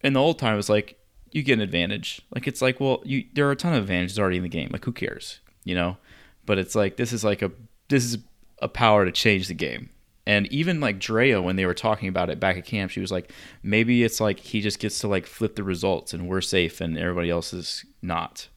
[0.00, 0.98] in the old time it was like
[1.32, 2.22] you get an advantage.
[2.34, 4.70] Like it's like, well, you there are a ton of advantages already in the game.
[4.72, 5.98] Like who cares, you know?
[6.46, 7.52] But it's like this is like a
[7.88, 8.16] this is
[8.62, 9.90] a power to change the game.
[10.26, 13.12] And even like Drea, when they were talking about it back at camp, she was
[13.12, 16.80] like, maybe it's like he just gets to like flip the results and we're safe
[16.80, 18.48] and everybody else is not.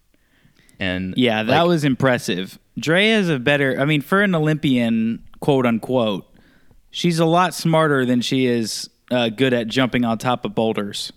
[0.79, 2.57] And Yeah, that like, was impressive.
[2.79, 3.77] Drea is a better.
[3.77, 6.33] I mean, for an Olympian, quote unquote,
[6.91, 11.11] she's a lot smarter than she is uh, good at jumping on top of boulders.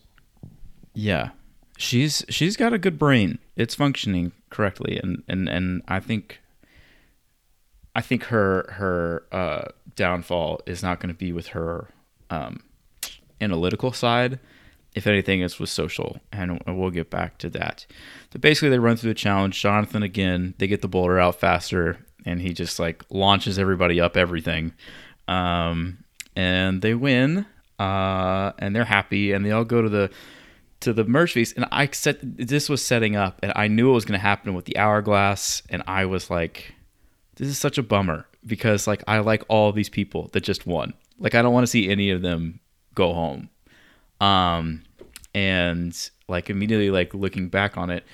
[0.93, 1.31] Yeah,
[1.79, 3.39] she's she's got a good brain.
[3.57, 6.41] It's functioning correctly, and and and I think
[7.95, 11.89] I think her her uh, downfall is not going to be with her
[12.31, 12.63] um,
[13.41, 14.39] analytical side.
[14.95, 17.85] If anything, it's with social, and we'll get back to that.
[18.31, 19.61] But basically, they run through the challenge.
[19.61, 24.17] Jonathan again, they get the boulder out faster, and he just like launches everybody up
[24.17, 24.73] everything,
[25.27, 25.99] um,
[26.37, 27.47] and they win.
[27.79, 30.11] Uh, and they're happy, and they all go to the
[30.81, 31.55] to the merge feast.
[31.57, 34.55] And I set this was setting up, and I knew it was going to happen
[34.55, 36.75] with the hourglass, and I was like,
[37.37, 40.95] this is such a bummer because like I like all these people that just won.
[41.19, 42.61] Like I don't want to see any of them
[42.95, 43.49] go home.
[44.21, 44.83] Um,
[45.35, 48.05] and like immediately like looking back on it,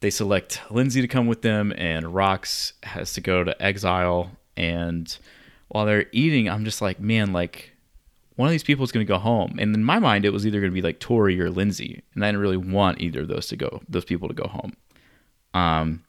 [0.00, 4.30] they select Lindsay to come with them, and Rox has to go to exile.
[4.56, 5.16] And
[5.68, 7.71] while they're eating, I'm just like, man, like
[8.36, 9.56] one of these people is going to go home.
[9.58, 12.24] And in my mind, it was either going to be like Tori or Lindsay, and
[12.24, 14.72] I didn't really want either of those to go, those people to go home.
[15.54, 16.04] Um,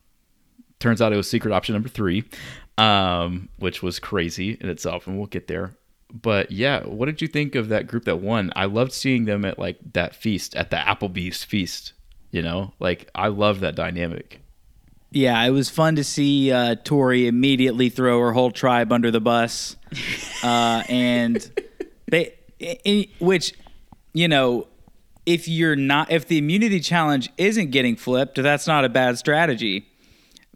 [0.80, 2.24] turns out it was secret option number three,
[2.78, 5.76] um, which was crazy in itself, and we'll get there
[6.14, 8.54] but yeah, what did you think of that group that won?
[8.56, 11.94] I loved seeing them at like that feast at the Applebee's feast.
[12.32, 14.40] You know, like I love that dynamic.
[15.12, 19.22] Yeah, it was fun to see uh, Tori immediately throw her whole tribe under the
[19.22, 19.76] bus,
[20.44, 21.38] uh, and
[22.14, 22.34] they,
[22.84, 23.54] in, which,
[24.14, 24.68] you know,
[25.26, 29.88] if you're not, if the immunity challenge isn't getting flipped, that's not a bad strategy.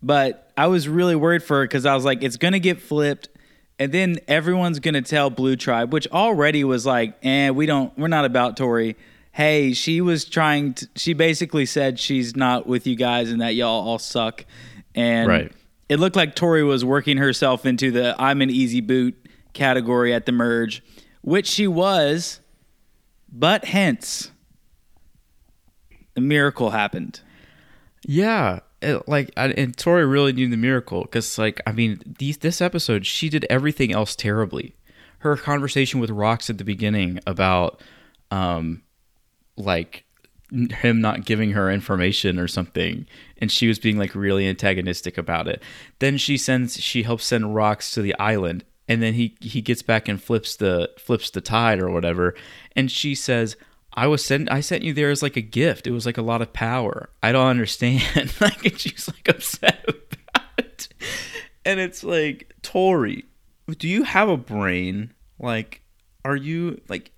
[0.01, 2.81] But I was really worried for her because I was like, it's going to get
[2.81, 3.29] flipped
[3.79, 8.07] and then everyone's gonna tell Blue Tribe, which already was like, eh, we don't, we're
[8.07, 8.95] not about Tori.
[9.31, 10.89] Hey, she was trying to.
[10.95, 14.45] She basically said she's not with you guys and that y'all all suck.
[14.95, 15.51] And right.
[15.89, 19.15] it looked like Tori was working herself into the "I'm an easy boot"
[19.53, 20.81] category at the merge,
[21.21, 22.41] which she was.
[23.29, 24.31] But hence,
[26.15, 27.21] a miracle happened.
[28.05, 32.61] Yeah, it, like and Tori really knew the miracle because like I mean these this
[32.61, 34.75] episode she did everything else terribly.
[35.19, 37.81] Her conversation with Rox at the beginning about
[38.29, 38.83] um
[39.55, 40.05] like
[40.51, 43.05] him not giving her information or something
[43.37, 45.61] and she was being like really antagonistic about it.
[45.99, 49.81] Then she sends she helps send rocks to the island and then he he gets
[49.81, 52.35] back and flips the flips the tide or whatever
[52.75, 53.57] and she says
[53.97, 55.87] I was sent I sent you there as like a gift.
[55.87, 57.09] It was like a lot of power.
[57.23, 58.31] I don't understand.
[58.39, 60.87] like and she's like upset about it.
[61.65, 63.25] And it's like, Tori,
[63.67, 65.13] do you have a brain?
[65.39, 65.81] Like,
[66.23, 67.11] are you like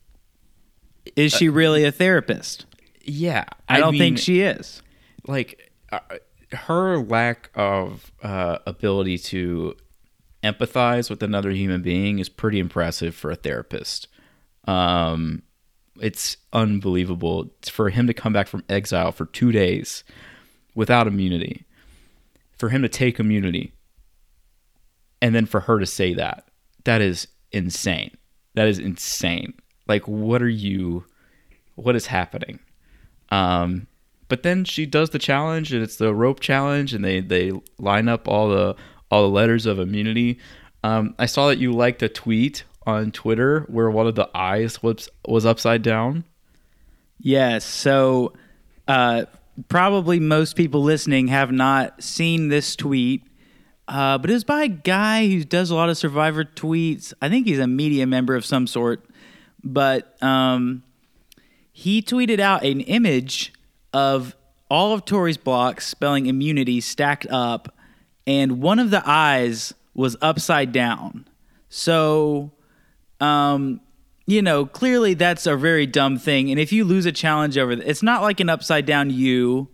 [1.17, 2.65] Is she really a therapist?
[3.03, 3.43] Yeah.
[3.67, 4.81] I, don't mean, think she is.
[5.27, 5.99] Like uh,
[6.53, 9.75] her lack of uh, ability to
[10.43, 14.07] empathize with another human being is pretty impressive for a therapist.
[14.65, 15.43] Um
[16.01, 20.03] it's unbelievable for him to come back from exile for two days
[20.75, 21.65] without immunity,
[22.57, 23.73] for him to take immunity,
[25.21, 26.47] and then for her to say that.
[26.85, 28.15] That is insane.
[28.55, 29.53] That is insane.
[29.87, 31.05] Like, what are you?
[31.75, 32.59] What is happening?
[33.29, 33.87] Um,
[34.27, 38.07] but then she does the challenge, and it's the rope challenge, and they they line
[38.07, 38.75] up all the
[39.11, 40.39] all the letters of immunity.
[40.83, 44.81] Um, I saw that you liked a tweet on Twitter where one of the eyes
[44.81, 46.23] was was upside down?
[47.19, 47.65] Yes.
[47.65, 48.33] So
[48.87, 49.25] uh,
[49.67, 53.23] probably most people listening have not seen this tweet,
[53.87, 57.13] uh, but it was by a guy who does a lot of Survivor tweets.
[57.21, 59.05] I think he's a media member of some sort,
[59.63, 60.83] but um,
[61.71, 63.53] he tweeted out an image
[63.93, 64.35] of
[64.69, 67.73] all of Tori's blocks spelling immunity stacked up,
[68.29, 71.27] and one of the eyes was upside down.
[71.69, 72.51] So
[73.19, 73.81] um,
[74.29, 76.51] you know, clearly that's a very dumb thing.
[76.51, 79.67] And if you lose a challenge over, it's not like an upside down U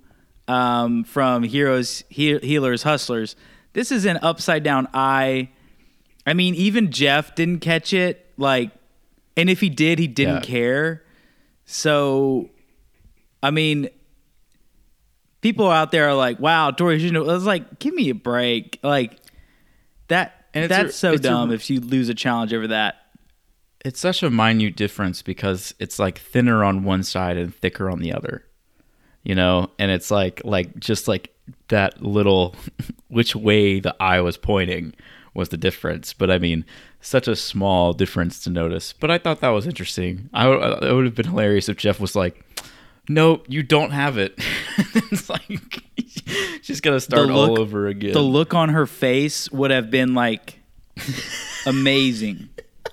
[0.48, 3.36] um, from Heroes, he- Healers, Hustlers.
[3.74, 5.50] This is an upside down I.
[6.26, 8.26] I mean, even Jeff didn't catch it.
[8.38, 8.72] Like,
[9.36, 10.56] and if he did, he didn't yeah.
[10.56, 11.04] care.
[11.66, 12.50] So,
[13.44, 13.90] I mean,
[15.46, 18.16] people out there are like, "Wow, Tori you know, I was like, "Give me a
[18.16, 19.20] break!" Like
[20.08, 20.46] that.
[20.54, 21.52] And that's a, so dumb.
[21.52, 22.96] A, if you lose a challenge over that
[23.86, 28.00] it's such a minute difference because it's like thinner on one side and thicker on
[28.00, 28.44] the other
[29.24, 31.34] you know and it's like like just like
[31.68, 32.56] that little
[33.10, 34.94] which way the eye was pointing
[35.34, 36.66] was the difference but i mean
[37.02, 41.06] such a small difference to notice but i thought that was interesting I it would
[41.06, 42.45] have been hilarious if jeff was like
[43.08, 44.34] no you don't have it
[44.96, 45.84] it's like
[46.62, 50.14] she's gonna start look, all over again the look on her face would have been
[50.14, 50.60] like
[51.66, 52.50] amazing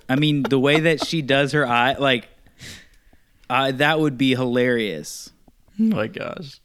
[0.08, 2.28] I mean, the way that she does her eye, like
[3.48, 5.30] Uh, that would be hilarious.
[5.80, 6.60] Oh my gosh.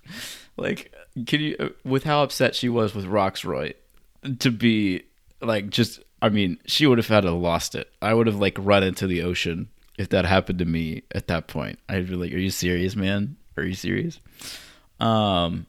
[0.57, 0.93] Like,
[1.25, 3.73] can you, with how upset she was with Rocksroy,
[4.39, 5.03] to be
[5.41, 7.89] like, just, I mean, she would have had to lost it.
[8.01, 11.47] I would have like run into the ocean if that happened to me at that
[11.47, 11.79] point.
[11.89, 13.37] I'd be like, are you serious, man?
[13.57, 14.19] Are you serious?
[14.99, 15.65] Um,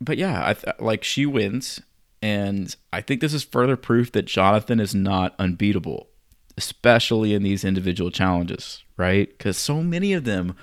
[0.00, 1.80] but yeah, I th- like she wins,
[2.20, 6.08] and I think this is further proof that Jonathan is not unbeatable,
[6.56, 9.28] especially in these individual challenges, right?
[9.28, 10.56] Because so many of them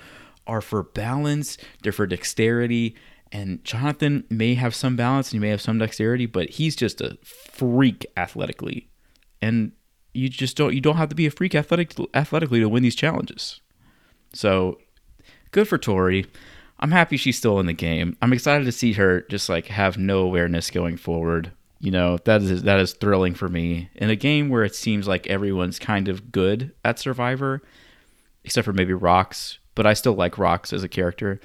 [0.46, 2.96] are for balance, they're for dexterity,
[3.32, 7.00] and Jonathan may have some balance and he may have some dexterity, but he's just
[7.00, 8.88] a freak athletically,
[9.40, 9.72] and
[10.12, 12.96] you just don't you don't have to be a freak athletic athletically to win these
[12.96, 13.60] challenges.
[14.32, 14.78] So
[15.50, 16.26] good for Tori.
[16.80, 18.16] I'm happy she's still in the game.
[18.22, 21.52] I'm excited to see her just like have no awareness going forward.
[21.78, 23.90] You know, that is that is thrilling for me.
[23.94, 27.62] In a game where it seems like everyone's kind of good at Survivor,
[28.44, 31.40] except for maybe Rocks, but I still like Rocks as a character.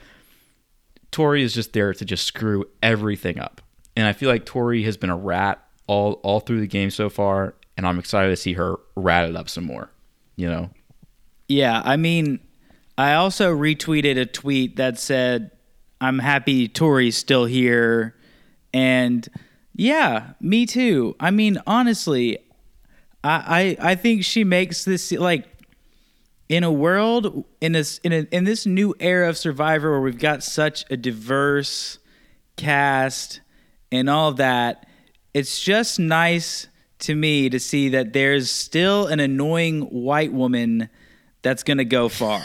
[1.11, 3.61] Tori is just there to just screw everything up.
[3.95, 7.09] And I feel like Tori has been a rat all all through the game so
[7.09, 9.89] far, and I'm excited to see her rat it up some more.
[10.35, 10.69] You know?
[11.47, 12.39] Yeah, I mean,
[12.97, 15.51] I also retweeted a tweet that said,
[16.01, 18.15] I'm happy Tori's still here.
[18.73, 19.27] And
[19.73, 21.15] yeah, me too.
[21.19, 22.37] I mean, honestly,
[23.23, 25.45] I, I, I think she makes this like
[26.47, 30.19] in a world in this in a, in this new era of Survivor where we've
[30.19, 31.97] got such a diverse
[32.55, 33.41] cast
[33.91, 34.87] and all that.
[35.33, 36.67] It's just nice
[36.99, 40.89] to me to see that there's still an annoying white woman
[41.41, 42.41] that's going to go far.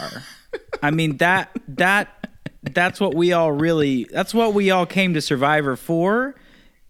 [0.81, 2.27] I mean that that
[2.63, 6.35] that's what we all really that's what we all came to Survivor for,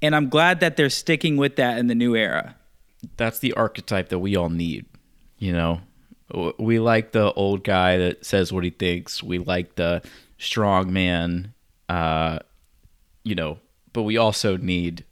[0.01, 2.55] and I'm glad that they're sticking with that in the new era.
[3.17, 4.85] That's the archetype that we all need.
[5.37, 5.81] You know,
[6.59, 9.23] we like the old guy that says what he thinks.
[9.23, 10.01] We like the
[10.37, 11.53] strong man.
[11.89, 12.39] Uh,
[13.23, 13.59] you know,
[13.93, 15.05] but we also need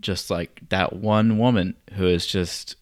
[0.00, 2.76] just like that one woman who is just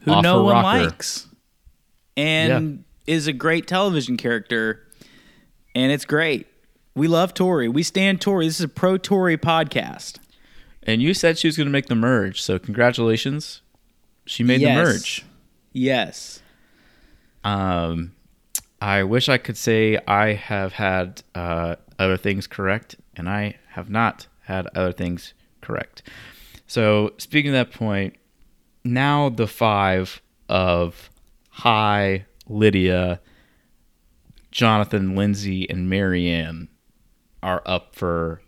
[0.00, 0.84] who no one rocker.
[0.84, 1.26] likes.
[2.16, 3.14] And yeah.
[3.14, 4.86] is a great television character
[5.74, 6.46] and it's great.
[6.94, 7.68] We love tori.
[7.68, 8.46] We stand tori.
[8.46, 10.18] This is a pro tori podcast.
[10.82, 13.62] And you said she was going to make the merge so congratulations.
[14.26, 14.76] She made yes.
[14.76, 15.24] the merge.
[15.72, 16.42] Yes.
[17.44, 18.12] Um
[18.80, 23.90] i wish i could say i have had uh, other things correct and i have
[23.90, 25.34] not had other things
[25.68, 26.02] correct.
[26.66, 28.16] So speaking of that point,
[28.84, 31.10] now the five of
[31.50, 33.20] Hai, Lydia,
[34.50, 36.68] Jonathan, Lindsay, and Maryanne
[37.42, 38.40] are up for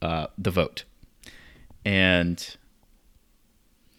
[0.00, 0.84] uh, the vote.
[1.84, 2.56] And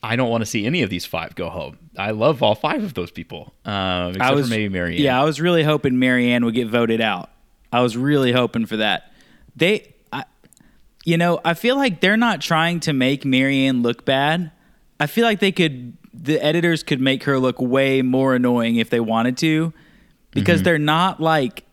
[0.01, 1.77] I don't want to see any of these five go home.
[1.97, 4.99] I love all five of those people, um, except I was, for maybe Maryanne.
[4.99, 7.29] Yeah, I was really hoping Maryanne would get voted out.
[7.73, 9.11] I was really hoping for that.
[9.55, 9.95] They
[11.07, 14.51] you know, I feel like they're not trying to make Maryanne look bad.
[14.99, 18.89] I feel like they could, the editors could make her look way more annoying if
[18.89, 19.71] they wanted to,
[20.31, 20.65] because mm-hmm.
[20.65, 21.63] they're not like,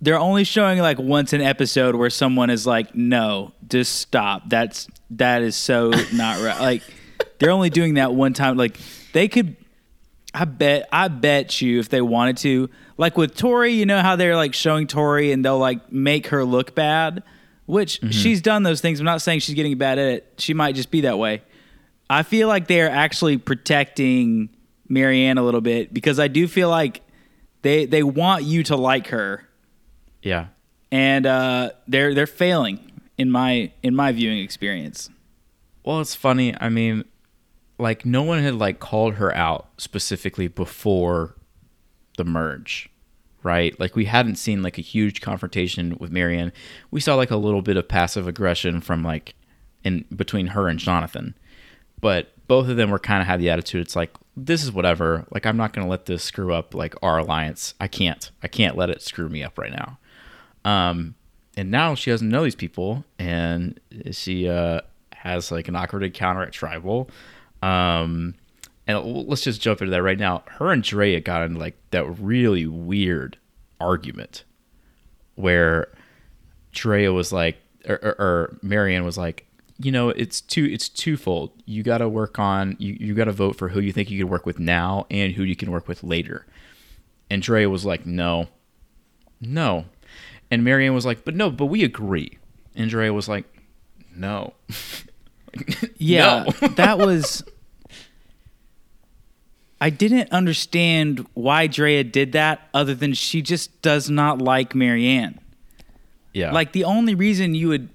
[0.00, 4.42] they're only showing like once an episode where someone is like, no, just stop.
[4.50, 6.60] That's, that is so not right.
[6.60, 6.82] Like,
[7.38, 8.56] they're only doing that one time.
[8.56, 8.76] Like,
[9.12, 9.54] they could,
[10.34, 14.16] I bet, I bet you if they wanted to, like with Tori, you know how
[14.16, 17.22] they're like showing Tori and they'll like make her look bad
[17.70, 18.10] which mm-hmm.
[18.10, 18.98] she's done those things.
[18.98, 20.32] I'm not saying she's getting bad at it.
[20.38, 21.42] She might just be that way.
[22.08, 24.50] I feel like they're actually protecting
[24.90, 27.02] Maryanne a little bit because I do feel like
[27.62, 29.46] they they want you to like her.
[30.22, 30.48] Yeah.
[30.90, 35.08] And uh, they're they're failing in my in my viewing experience.
[35.84, 36.54] Well, it's funny.
[36.60, 37.04] I mean,
[37.78, 41.36] like no one had like called her out specifically before
[42.16, 42.90] the merge
[43.42, 43.78] right?
[43.80, 46.52] Like we hadn't seen like a huge confrontation with Maryanne.
[46.90, 49.34] We saw like a little bit of passive aggression from like
[49.84, 51.34] in between her and Jonathan.
[52.00, 55.26] But both of them were kind of had the attitude it's like this is whatever.
[55.30, 57.74] Like I'm not going to let this screw up like our alliance.
[57.80, 58.30] I can't.
[58.42, 59.98] I can't let it screw me up right now.
[60.64, 61.14] Um
[61.56, 63.78] and now she doesn't know these people and
[64.12, 64.80] she uh
[65.12, 67.10] has like an awkward encounter at tribal.
[67.62, 68.34] Um
[68.90, 70.42] and let's just jump into that right now.
[70.46, 73.38] Her and Drea got in like that really weird
[73.80, 74.44] argument
[75.34, 75.88] where
[76.72, 77.56] Drea was like,
[77.88, 79.46] or, or, or Maryanne was like,
[79.78, 81.52] you know, it's two, it's twofold.
[81.64, 84.18] You got to work on, you, you got to vote for who you think you
[84.18, 86.46] can work with now and who you can work with later.
[87.30, 88.48] And Drea was like, no,
[89.40, 89.86] no.
[90.50, 92.38] And Maryanne was like, but no, but we agree.
[92.74, 93.46] And Drea was like,
[94.14, 94.54] no.
[95.96, 96.44] yeah,
[96.76, 97.42] that was
[99.80, 105.38] I didn't understand why Drea did that other than she just does not like Maryanne.
[106.34, 106.52] Yeah.
[106.52, 107.88] Like the only reason you would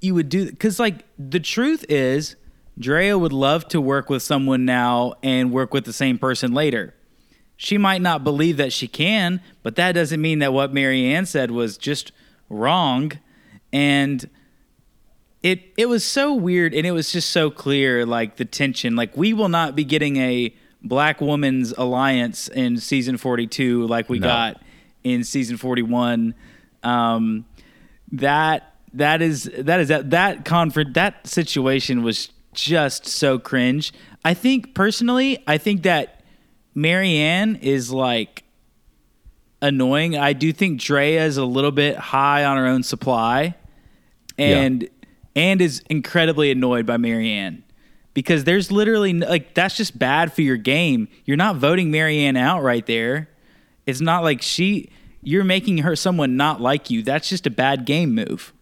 [0.00, 2.36] you would do because like the truth is
[2.78, 6.94] Drea would love to work with someone now and work with the same person later.
[7.56, 11.52] She might not believe that she can, but that doesn't mean that what Maryanne said
[11.52, 12.10] was just
[12.48, 13.12] wrong.
[13.72, 14.28] And
[15.42, 18.96] it it was so weird and it was just so clear like the tension.
[18.96, 20.54] Like we will not be getting a
[20.84, 24.26] black woman's alliance in season 42 like we No.
[24.26, 24.62] got
[25.04, 26.34] in season 41.
[26.82, 27.44] Um
[28.12, 33.92] that that is that is that that conference that situation was just so cringe.
[34.24, 36.22] I think personally, I think that
[36.76, 38.42] Maryanne is like
[39.60, 40.16] annoying.
[40.16, 43.54] I do think Drea is a little bit high on her own supply,
[44.38, 44.88] and
[45.34, 47.61] and is incredibly annoyed by Maryanne
[48.14, 51.08] because there's literally like that's just bad for your game.
[51.24, 53.28] You're not voting Maryanne out right there.
[53.86, 54.90] It's not like she
[55.22, 57.02] you're making her someone not like you.
[57.02, 58.52] That's just a bad game move.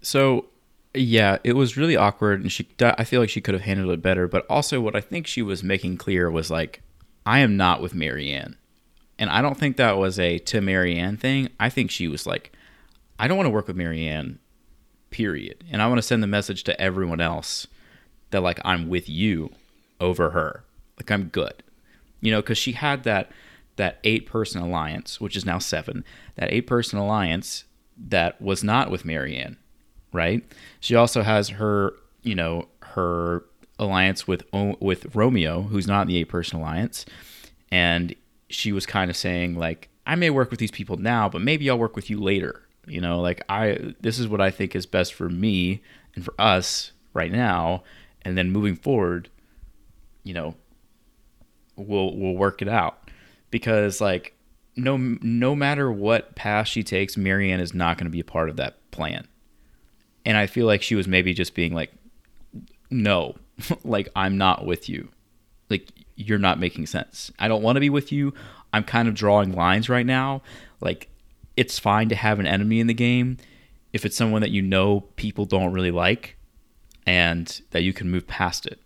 [0.00, 0.46] So,
[0.94, 2.68] yeah, it was really awkward, and she.
[2.80, 4.28] I feel like she could have handled it better.
[4.28, 6.82] But also, what I think she was making clear was like,
[7.26, 8.56] I am not with Maryanne,
[9.18, 11.48] and I don't think that was a to Maryanne thing.
[11.58, 12.52] I think she was like,
[13.18, 14.38] I don't want to work with Maryanne,
[15.10, 15.64] period.
[15.70, 17.66] And I want to send the message to everyone else
[18.34, 19.50] that like I'm with you
[20.00, 20.64] over her.
[20.98, 21.62] Like I'm good,
[22.20, 23.30] you know, because she had that
[23.76, 26.04] that eight person alliance, which is now seven.
[26.36, 27.64] That eight person alliance
[27.96, 29.56] that was not with Maryanne
[30.14, 30.42] right?
[30.80, 33.44] She also has her, you know, her
[33.78, 34.44] alliance with
[34.80, 37.04] with Romeo, who's not in the eight person alliance,
[37.70, 38.14] and
[38.48, 41.68] she was kind of saying like, I may work with these people now, but maybe
[41.68, 42.62] I'll work with you later.
[42.86, 45.82] You know, like I this is what I think is best for me
[46.14, 47.82] and for us right now,
[48.24, 49.28] and then moving forward,
[50.22, 50.54] you know,
[51.76, 53.10] we'll we'll work it out
[53.50, 54.34] because like
[54.76, 58.48] no no matter what path she takes, Maryanne is not going to be a part
[58.48, 59.26] of that plan
[60.24, 61.92] and I feel like she was maybe just being like,
[62.90, 63.36] no,
[63.84, 65.08] like I'm not with you.
[65.70, 67.30] Like you're not making sense.
[67.38, 68.32] I don't want to be with you.
[68.72, 70.42] I'm kind of drawing lines right now.
[70.80, 71.08] Like
[71.56, 73.38] it's fine to have an enemy in the game
[73.92, 76.36] if it's someone that you know people don't really like
[77.06, 78.80] and that you can move past it.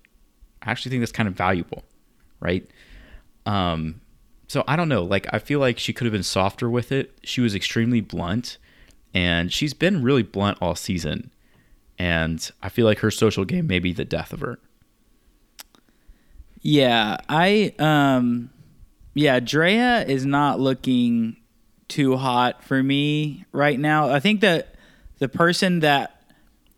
[0.62, 1.84] I actually think that's kind of valuable,
[2.40, 2.68] right?
[3.46, 4.00] Um
[4.48, 7.18] so I don't know, like I feel like she could have been softer with it.
[7.22, 8.58] She was extremely blunt
[9.14, 11.30] and she's been really blunt all season.
[11.98, 14.58] And I feel like her social game may be the death of her.
[16.60, 18.50] Yeah, I um
[19.14, 21.36] yeah, Drea is not looking
[21.88, 24.10] too hot for me right now.
[24.10, 24.74] I think that
[25.18, 26.17] the person that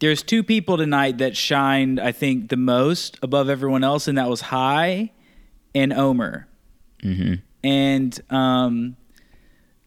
[0.00, 4.28] there's two people tonight that shined, I think, the most above everyone else, and that
[4.28, 5.12] was Hai
[5.74, 6.48] and Omar.
[7.02, 7.34] Mm-hmm.
[7.62, 8.96] And um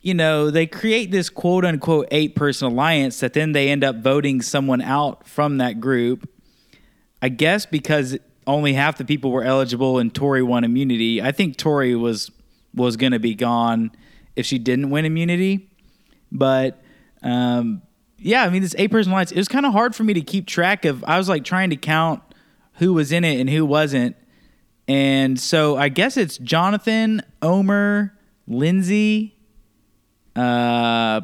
[0.03, 3.97] you know, they create this quote unquote eight person alliance that then they end up
[3.97, 6.29] voting someone out from that group.
[7.21, 11.21] I guess because only half the people were eligible and Tori won immunity.
[11.21, 12.29] I think Tori was
[12.75, 13.91] was going to be gone
[14.35, 15.69] if she didn't win immunity.
[16.31, 16.81] But
[17.21, 17.81] um,
[18.23, 19.31] yeah, I mean this eight person alliance.
[19.31, 21.03] It was kind of hard for me to keep track of.
[21.05, 22.21] I was like trying to count
[22.75, 24.15] who was in it and who wasn't.
[24.87, 28.13] And so I guess it's Jonathan, Omar,
[28.47, 29.35] Lindsay,
[30.35, 31.21] uh,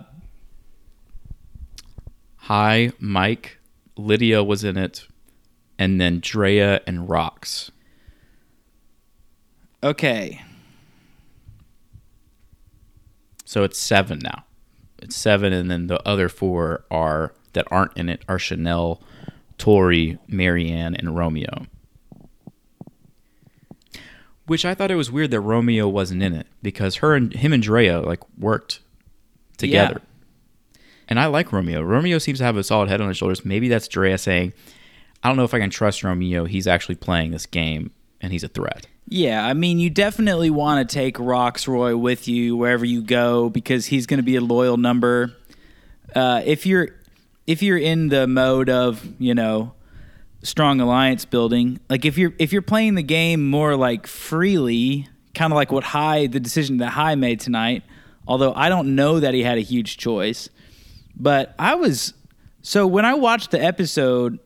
[2.38, 3.58] Hai, Mike.
[3.96, 5.08] Lydia was in it.
[5.78, 7.70] And then Drea and Rox.
[9.84, 10.42] okay.
[13.46, 14.46] So it's seven now.
[15.02, 19.02] It's seven, and then the other four are that aren't in it are Chanel,
[19.58, 21.66] Tori, Maryanne, and Romeo.
[24.46, 27.54] Which I thought it was weird that Romeo wasn't in it because her and him
[27.54, 28.80] and Drea like worked
[29.58, 30.02] together.
[31.08, 31.82] And I like Romeo.
[31.82, 33.46] Romeo seems to have a solid head on his shoulders.
[33.46, 34.54] Maybe that's Drea saying,
[35.24, 36.46] I don't know if I can trust Romeo.
[36.46, 37.92] He's actually playing this game
[38.22, 38.88] and he's a threat.
[39.08, 43.88] Yeah, I mean, you definitely want to take Rocksroy with you wherever you go because
[43.88, 45.36] he's going to be a loyal number.
[46.16, 46.90] Uh, if you're
[47.48, 49.74] if you're in the mode of you know
[50.44, 55.52] strong alliance building, like if you're if you're playing the game more like freely, kind
[55.52, 57.84] of like what Hai the decision that Hai made tonight.
[58.28, 60.50] Although I don't know that he had a huge choice,
[61.16, 62.14] but I was
[62.62, 64.38] so when I watched the episode,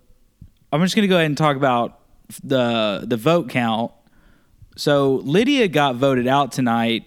[0.72, 2.00] I'm just going to go ahead and talk about
[2.44, 3.92] the the vote count.
[4.76, 7.06] So Lydia got voted out tonight,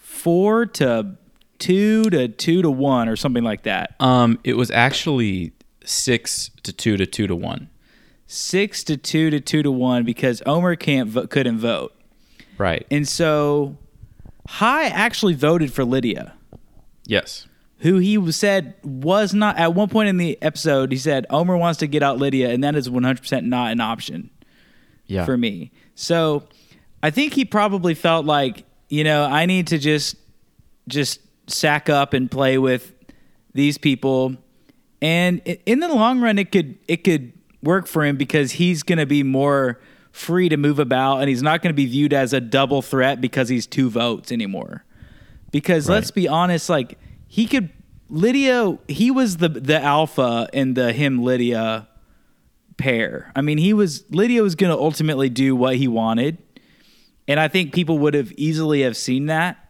[0.00, 1.16] four to
[1.58, 3.94] two to two to one or something like that.
[4.00, 5.52] Um, it was actually
[5.84, 7.68] six to two to two to one.
[8.26, 11.94] Six to two to two to one because Omar can't vo- couldn't vote.
[12.58, 12.86] Right.
[12.90, 13.76] And so
[14.48, 16.34] Hai actually voted for Lydia,
[17.06, 17.46] Yes.
[17.84, 20.90] Who he said was not at one point in the episode.
[20.90, 24.30] He said Omar wants to get out Lydia, and that is 100% not an option
[25.06, 25.26] Yeah.
[25.26, 25.70] for me.
[25.94, 26.44] So
[27.02, 30.16] I think he probably felt like, you know, I need to just
[30.88, 32.94] just sack up and play with
[33.52, 34.34] these people.
[35.02, 38.98] And in the long run it could it could work for him because he's going
[38.98, 39.78] to be more
[40.10, 43.20] free to move about and he's not going to be viewed as a double threat
[43.20, 44.84] because he's two votes anymore.
[45.50, 46.98] Because let's be honest like
[47.34, 47.70] he could
[48.08, 51.88] Lydia he was the the alpha in the him Lydia
[52.76, 53.32] pair.
[53.34, 56.38] I mean, he was Lydia was going to ultimately do what he wanted,
[57.26, 59.68] and I think people would have easily have seen that.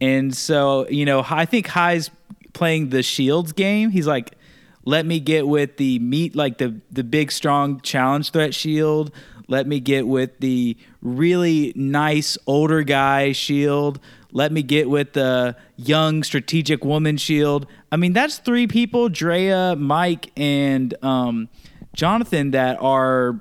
[0.00, 2.10] And so, you know, I think Hai's
[2.52, 3.90] playing the Shields game.
[3.90, 4.36] He's like,
[4.84, 9.12] let me get with the meat, like the the big strong challenge threat Shield.
[9.46, 14.00] Let me get with the really nice older guy Shield.
[14.32, 17.66] Let me get with the young strategic woman Shield.
[17.90, 21.48] I mean, that's three people: Drea, Mike, and um,
[21.94, 22.50] Jonathan.
[22.50, 23.40] That are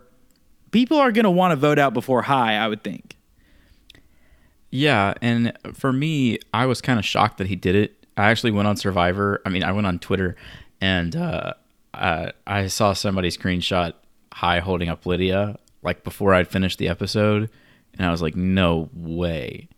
[0.71, 2.55] people are going to want to vote out before Hai.
[2.55, 3.15] I would think.
[4.69, 8.05] Yeah, and for me, I was kind of shocked that he did it.
[8.17, 9.41] I actually went on Survivor.
[9.45, 10.35] I mean, I went on Twitter,
[10.81, 11.53] and uh,
[11.93, 13.93] I saw somebody screenshot
[14.33, 17.49] Hai holding up Lydia like before I'd finished the episode,
[17.93, 19.69] and I was like, no way.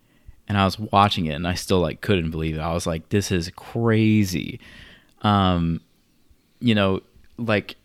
[0.50, 2.60] And I was watching it, and I still like couldn't believe it.
[2.60, 4.60] I was like, this is crazy.
[5.22, 5.80] Um,
[6.60, 7.02] you know,
[7.38, 7.78] like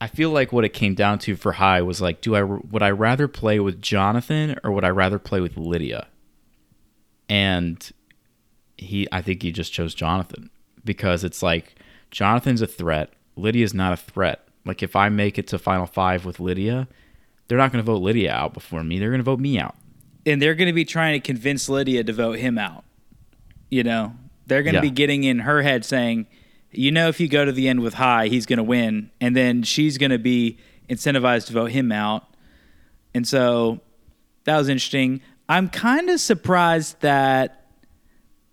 [0.00, 2.82] I feel like what it came down to for Hai was like, do I would
[2.82, 6.08] I rather play with Jonathan or would I rather play with Lydia?
[7.28, 7.90] And
[8.76, 10.50] he, I think he just chose Jonathan
[10.84, 11.76] because it's like
[12.10, 13.14] Jonathan's a threat.
[13.36, 14.46] Lydia's not a threat.
[14.66, 16.86] Like if I make it to final five with Lydia,
[17.48, 18.98] they're not going to vote Lydia out before me.
[18.98, 19.76] They're going to vote me out.
[20.26, 22.84] And they're going to be trying to convince Lydia to vote him out.
[23.70, 24.14] You know,
[24.46, 24.82] they're going to Yeah.
[24.82, 26.26] be getting in her head saying,
[26.72, 29.10] you know, if you go to the end with Hai, he's going to win.
[29.20, 30.58] And then she's going to be
[30.88, 32.24] incentivized to vote him out.
[33.14, 33.80] And so
[34.44, 35.20] that was interesting.
[35.48, 37.66] I'm kind of surprised that,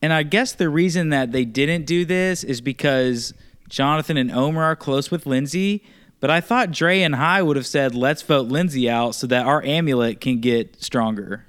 [0.02, 3.34] and I guess the reason that they didn't do this is because
[3.70, 5.84] Jonathan and Omar are close with Lindsay.
[6.20, 9.46] But I thought Drea and Hai would have said, let's vote Lindsay out so that
[9.46, 11.46] our amulet can get stronger.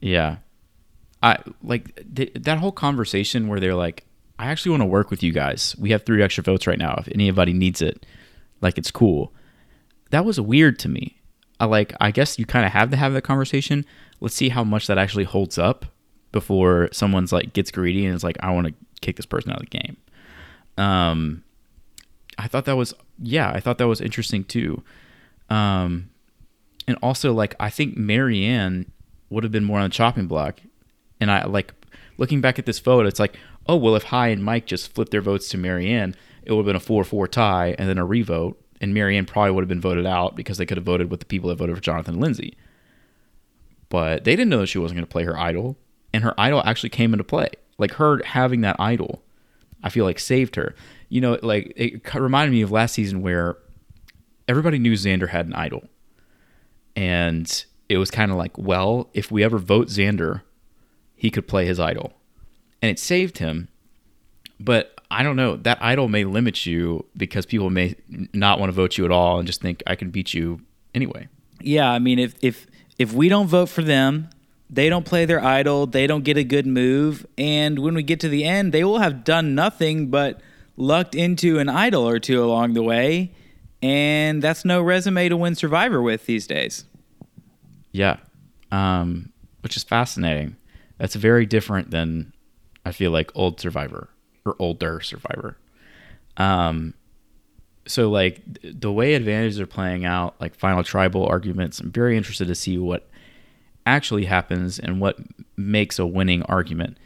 [0.00, 0.36] Yeah.
[1.22, 4.04] I like th- that whole conversation where they're like,
[4.38, 5.74] I actually want to work with you guys.
[5.78, 6.94] We have three extra votes right now.
[6.98, 8.06] If anybody needs it,
[8.60, 9.32] like it's cool.
[10.10, 11.20] That was weird to me.
[11.60, 13.84] I like, I guess you kind of have to have that conversation.
[14.20, 15.86] Let's see how much that actually holds up
[16.30, 19.60] before someone's like gets greedy and is like, I want to kick this person out
[19.60, 19.96] of the game.
[20.76, 21.42] Um,
[22.38, 24.84] I thought that was, yeah, I thought that was interesting too.
[25.50, 26.10] Um,
[26.86, 28.86] and also like I think Maryanne
[29.30, 30.60] would have been more on the chopping block.
[31.20, 31.72] And I like
[32.16, 35.10] looking back at this photo, it's like, oh well, if Hai and Mike just flipped
[35.10, 38.62] their votes to Maryanne, it would have been a four-four tie and then a revote,
[38.80, 41.26] and Maryanne probably would have been voted out because they could have voted with the
[41.26, 42.56] people that voted for Jonathan Lindsay.
[43.90, 45.76] But they didn't know that she wasn't going to play her idol,
[46.12, 47.50] and her idol actually came into play.
[47.76, 49.22] Like her having that idol,
[49.82, 50.74] I feel like saved her.
[51.08, 53.56] You know, like it reminded me of last season where
[54.46, 55.84] everybody knew Xander had an idol.
[56.96, 60.42] And it was kind of like, well, if we ever vote Xander,
[61.14, 62.12] he could play his idol.
[62.82, 63.68] And it saved him.
[64.60, 67.94] But I don't know, that idol may limit you because people may
[68.32, 70.60] not want to vote you at all and just think I can beat you
[70.94, 71.28] anyway.
[71.60, 72.66] Yeah, I mean, if if
[72.98, 74.28] if we don't vote for them,
[74.70, 78.20] they don't play their idol, they don't get a good move, and when we get
[78.20, 80.40] to the end, they will have done nothing but
[80.76, 83.32] lucked into an idol or two along the way,
[83.82, 86.84] and that's no resume to win Survivor with these days.
[87.92, 88.16] Yeah.
[88.70, 89.32] Um,
[89.62, 90.56] which is fascinating.
[90.98, 92.32] That's very different than
[92.84, 94.08] I feel like old Survivor
[94.44, 95.56] or older Survivor.
[96.36, 96.94] Um,
[97.86, 102.48] so like the way advantages are playing out, like final tribal arguments, I'm very interested
[102.48, 103.08] to see what
[103.86, 105.18] actually happens and what
[105.56, 106.98] makes a winning argument.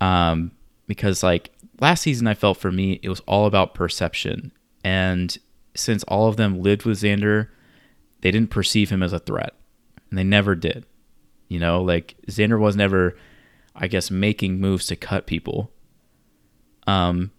[0.00, 0.52] Um,
[0.86, 1.50] because like
[1.80, 4.52] last season, I felt for me it was all about perception,
[4.84, 5.36] and
[5.74, 7.48] since all of them lived with Xander,
[8.20, 9.54] they didn't perceive him as a threat,
[10.10, 10.84] and they never did.
[11.48, 13.16] You know, like Xander was never,
[13.74, 15.70] I guess, making moves to cut people.
[16.86, 17.32] Um,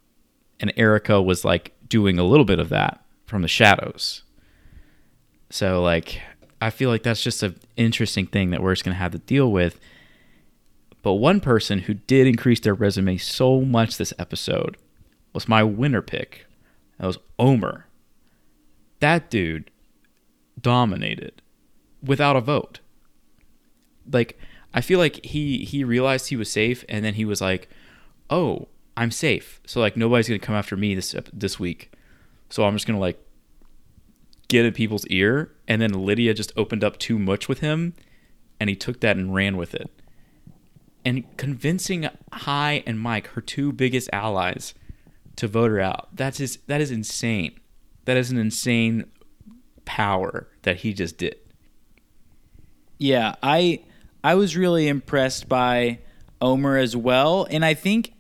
[0.60, 4.24] and Erica was like doing a little bit of that from the shadows.
[5.50, 6.22] So like
[6.62, 9.52] I feel like that's just an interesting thing that we're just gonna have to deal
[9.52, 9.80] with.
[11.02, 14.78] But one person who did increase their resume so much this episode
[15.34, 16.46] was my winner pick.
[17.00, 17.88] That was Omar.
[19.00, 19.72] That dude
[20.60, 21.42] dominated
[22.04, 22.80] without a vote.
[24.12, 24.38] like
[24.74, 27.70] I feel like he he realized he was safe, and then he was like,
[28.30, 31.92] "Oh, I'm safe." So like nobody's gonna come after me this this week.
[32.50, 33.20] So I'm just gonna like
[34.48, 37.94] get in people's ear, and then Lydia just opened up too much with him,
[38.60, 39.90] and he took that and ran with it.
[41.04, 44.74] And convincing Hai and Mike, her two biggest allies,
[45.36, 46.10] to vote her out.
[46.14, 46.58] That's his.
[46.68, 47.60] that is insane.
[48.06, 49.06] That is an insane
[49.84, 51.36] power that he just did.
[53.02, 53.80] Yeah, I
[54.24, 55.98] I was really impressed by
[56.40, 58.14] Omar as well, and I think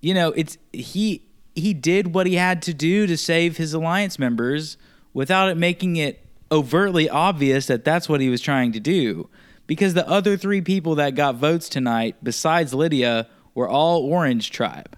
[0.00, 1.22] you know it's he
[1.54, 4.78] he did what he had to do to save his alliance members
[5.12, 9.28] without it making it overtly obvious that that's what he was trying to do.
[9.66, 14.96] Because the other three people that got votes tonight, besides Lydia, were all Orange Tribe.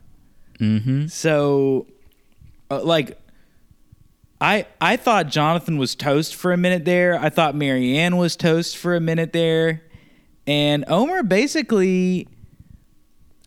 [0.60, 1.06] Mm-hmm.
[1.06, 1.86] So,
[2.70, 3.18] uh, like,
[4.40, 7.18] I I thought Jonathan was toast for a minute there.
[7.18, 9.82] I thought Maryanne was toast for a minute there,
[10.46, 12.28] and Omar basically,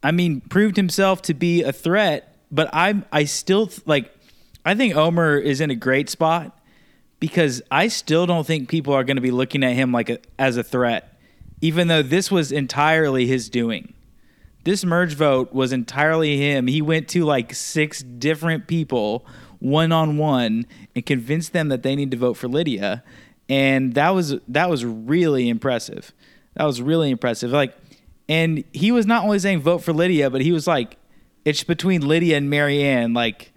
[0.01, 2.35] I mean, proved himself to be a threat.
[2.51, 4.11] But I'm I still like,
[4.65, 6.57] I think Omar is in a great spot
[7.19, 10.19] because I still don't think people are going to be looking at him like a,
[10.39, 11.19] as a threat,
[11.61, 13.93] even though this was entirely his doing
[14.63, 16.67] this merge vote was entirely him.
[16.67, 19.25] He went to like six different people
[19.59, 23.03] one on one and convince them that they need to vote for Lydia.
[23.47, 26.13] And that was that was really impressive.
[26.55, 27.51] That was really impressive.
[27.51, 27.75] Like
[28.27, 30.97] and he was not only saying vote for Lydia, but he was like
[31.45, 33.51] it's between Lydia and Maryanne, like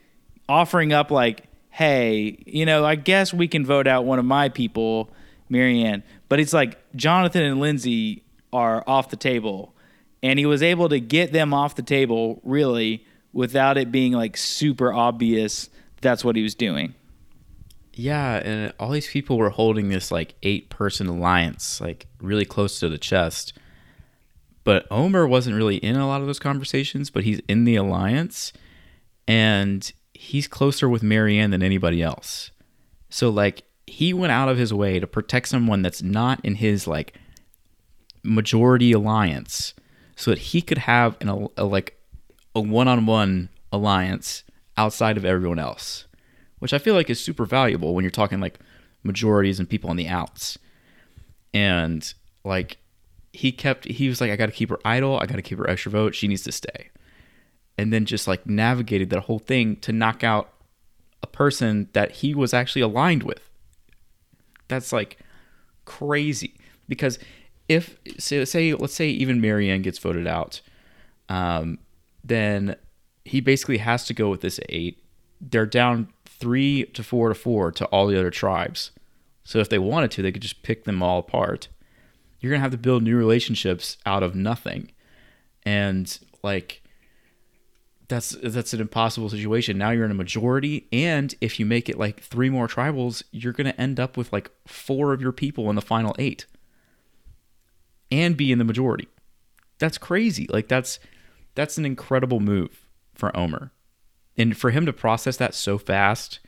[0.48, 4.48] offering up like, hey, you know, I guess we can vote out one of my
[4.48, 5.11] people,
[5.50, 6.03] Maryanne.
[6.28, 9.74] But it's like Jonathan and Lindsay are off the table
[10.22, 14.36] and he was able to get them off the table really without it being like
[14.36, 15.68] super obvious
[16.03, 16.94] that's what he was doing.
[17.94, 22.80] Yeah, and all these people were holding this like eight person alliance like really close
[22.80, 23.53] to the chest.
[24.64, 28.53] But Omar wasn't really in a lot of those conversations, but he's in the alliance
[29.26, 32.50] and he's closer with Maryanne than anybody else.
[33.11, 36.86] So like he went out of his way to protect someone that's not in his
[36.86, 37.18] like
[38.22, 39.74] majority alliance
[40.16, 41.98] so that he could have an, a, a like
[42.55, 44.44] a one-on-one alliance
[44.76, 46.06] outside of everyone else,
[46.58, 48.58] which I feel like is super valuable when you're talking like
[49.02, 50.58] majorities and people on the outs.
[51.54, 52.12] And
[52.44, 52.78] like
[53.32, 55.58] he kept he was like I got to keep her idol, I got to keep
[55.58, 56.90] her extra vote, she needs to stay.
[57.78, 60.52] And then just like navigated that whole thing to knock out
[61.22, 63.48] a person that he was actually aligned with.
[64.68, 65.18] That's like
[65.84, 66.54] crazy
[66.88, 67.18] because
[67.68, 70.60] if say, say let's say even Maryanne gets voted out,
[71.28, 71.78] um,
[72.24, 72.76] then
[73.24, 75.02] he basically has to go with this eight.
[75.40, 78.90] They're down three to four to four to all the other tribes.
[79.44, 81.68] So if they wanted to, they could just pick them all apart.
[82.40, 84.90] You're gonna have to build new relationships out of nothing,
[85.64, 86.82] and like
[88.08, 89.78] that's that's an impossible situation.
[89.78, 93.52] Now you're in a majority, and if you make it like three more tribals, you're
[93.52, 96.46] gonna end up with like four of your people in the final eight
[98.10, 99.08] and be in the majority.
[99.78, 100.48] That's crazy.
[100.50, 100.98] Like that's
[101.54, 102.82] that's an incredible move
[103.22, 103.70] for Omar.
[104.36, 106.40] And for him to process that so fast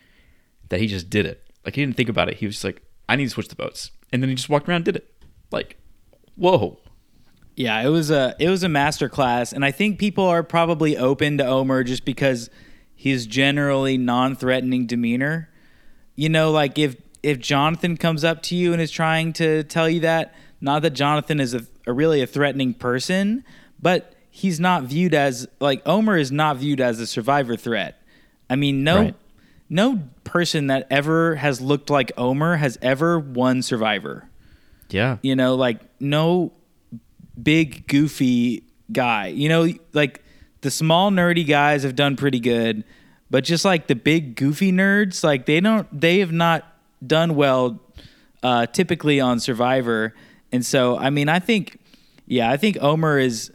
[0.70, 1.40] that he just did it.
[1.64, 2.38] Like he didn't think about it.
[2.38, 3.92] He was just like, I need to switch the boats.
[4.10, 5.14] And then he just walked around and did it.
[5.52, 5.76] Like,
[6.34, 6.80] whoa.
[7.54, 10.96] Yeah, it was a it was a master class, and I think people are probably
[10.96, 12.50] open to Omar just because
[12.96, 15.48] he's generally non-threatening demeanor.
[16.16, 19.88] You know, like if if Jonathan comes up to you and is trying to tell
[19.88, 23.44] you that, not that Jonathan is a, a really a threatening person,
[23.80, 28.02] but he's not viewed as like Omar is not viewed as a survivor threat.
[28.50, 29.14] I mean, no right.
[29.70, 34.28] no person that ever has looked like Omar has ever won survivor.
[34.90, 35.18] Yeah.
[35.22, 36.52] You know, like no
[37.40, 39.28] big goofy guy.
[39.28, 40.20] You know, like
[40.62, 42.82] the small nerdy guys have done pretty good,
[43.30, 46.66] but just like the big goofy nerds, like they don't they have not
[47.06, 47.80] done well
[48.42, 50.12] uh, typically on Survivor.
[50.50, 51.78] And so, I mean, I think,
[52.26, 53.52] yeah, I think Omar is.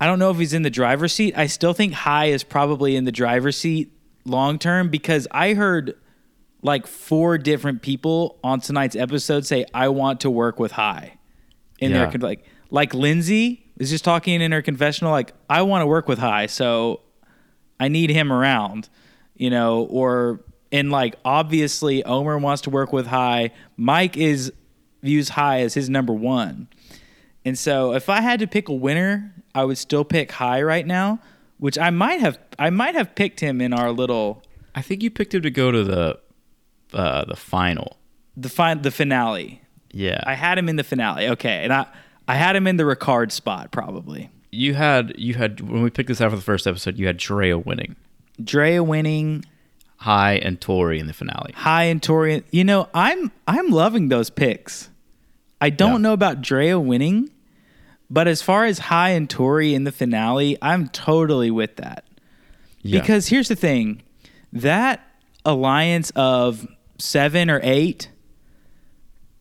[0.00, 1.34] I don't know if he's in the driver's seat.
[1.36, 3.92] I still think Hai is probably in the driver's seat
[4.24, 5.94] long term because I heard
[6.62, 11.18] like four different people on tonight's episode say, "I want to work with Hai
[11.78, 12.06] In yeah.
[12.06, 16.08] their like, like Lindsay is just talking in her confessional, like, "I want to work
[16.08, 17.00] with Hai so
[17.78, 18.88] I need him around,"
[19.36, 20.40] you know, or
[20.72, 24.50] and like obviously Omar wants to work with Hai Mike is
[25.02, 26.68] views Hai as his number one.
[27.44, 30.86] And so if I had to pick a winner, I would still pick Hai right
[30.86, 31.18] now,
[31.58, 34.42] which I might have I might have picked him in our little
[34.74, 36.18] I think you picked him to go to the
[36.92, 37.96] uh the final.
[38.36, 39.62] The fin- the finale.
[39.92, 40.20] Yeah.
[40.24, 41.28] I had him in the finale.
[41.28, 41.64] Okay.
[41.64, 41.86] And I
[42.28, 44.30] I had him in the Ricard spot probably.
[44.52, 47.16] You had you had when we picked this out for the first episode, you had
[47.16, 47.96] Drea winning,
[48.42, 49.44] Drea winning,
[49.96, 51.52] Hai and Tori in the finale.
[51.54, 52.42] Hai and Tori.
[52.50, 54.90] You know, I'm I'm loving those picks.
[55.60, 55.98] I don't Yeah.
[55.98, 57.30] know about Drea winning,
[58.10, 62.04] but as far as Hai and Tori in the finale, I'm totally with that.
[62.82, 63.00] Yeah.
[63.00, 64.02] Because here's the thing
[64.52, 65.00] that
[65.44, 66.66] alliance of
[66.98, 68.10] seven or eight,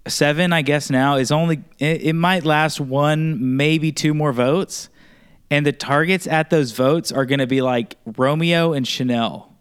[0.08, 4.90] seven, I guess now, is only, it, it might last one, maybe two more votes.
[5.52, 9.52] And the targets at those votes are going to be like Romeo and Chanel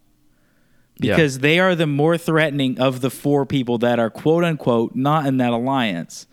[1.01, 1.15] Yeah.
[1.17, 5.25] because they are the more threatening of the four people that are quote unquote not
[5.27, 6.27] in that alliance.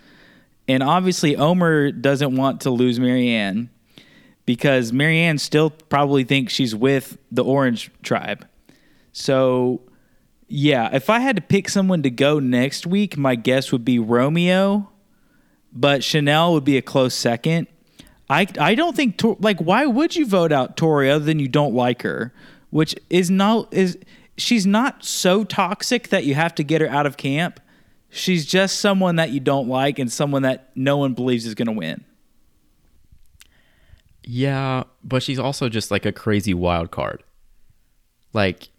[0.67, 3.69] And obviously, Omar doesn't want to lose Maryanne
[4.45, 8.47] because Maryanne still probably thinks she's with the Orange tribe.
[9.11, 9.81] So,
[10.47, 13.99] yeah, if I had to pick someone to go next week, my guess would be
[13.99, 14.89] Romeo,
[15.71, 17.67] but Chanel would be a close second.
[18.29, 21.75] I, I don't think like why would you vote out Tori other than you don't
[21.75, 22.33] like her,
[22.71, 23.97] which is not is
[24.37, 27.59] she's not so toxic that you have to get her out of camp.
[28.15, 31.65] She's just someone that you don't like and someone that no one believes is going
[31.65, 32.05] to win.
[34.23, 37.23] Yeah, but she's also just like a crazy wild card.
[38.31, 38.69] Like,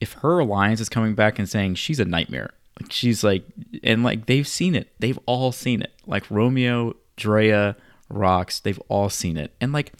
[0.00, 2.50] if her alliance is coming back and saying she's a nightmare,
[2.80, 3.44] like she's like,
[3.82, 5.92] and like they've seen it, they've all seen it.
[6.06, 7.76] Like Romeo, Drea,
[8.08, 9.92] Rocks, they've all seen it, and like,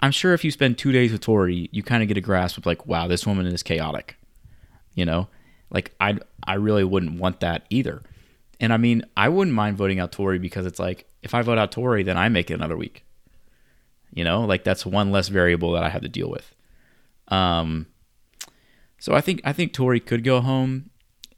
[0.00, 2.58] I'm sure if you spend two days with Tori, you kind of get a grasp
[2.58, 4.16] of like, wow, this woman is chaotic.
[4.94, 5.28] You know,
[5.72, 8.02] like I, I really wouldn't want that either.
[8.60, 11.58] And I mean, I wouldn't mind voting out Tori because it's like, if I vote
[11.58, 13.04] out Tori, then I make it another week.
[14.14, 16.54] You know, like that's one less variable that I have to deal with.
[17.28, 17.86] Um,
[18.98, 20.90] so I think I think Tori could go home.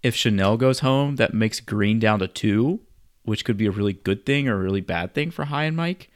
[0.02, 2.80] If Chanel goes home, that makes Green down to two,
[3.22, 5.76] which could be a really good thing or a really bad thing for Hai and
[5.76, 6.10] Mike.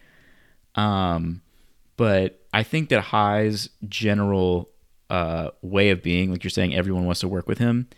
[0.75, 1.41] Um,
[1.97, 4.69] but I think that Hai's general
[5.09, 7.89] uh, way of being, like you're saying, everyone wants to work with him.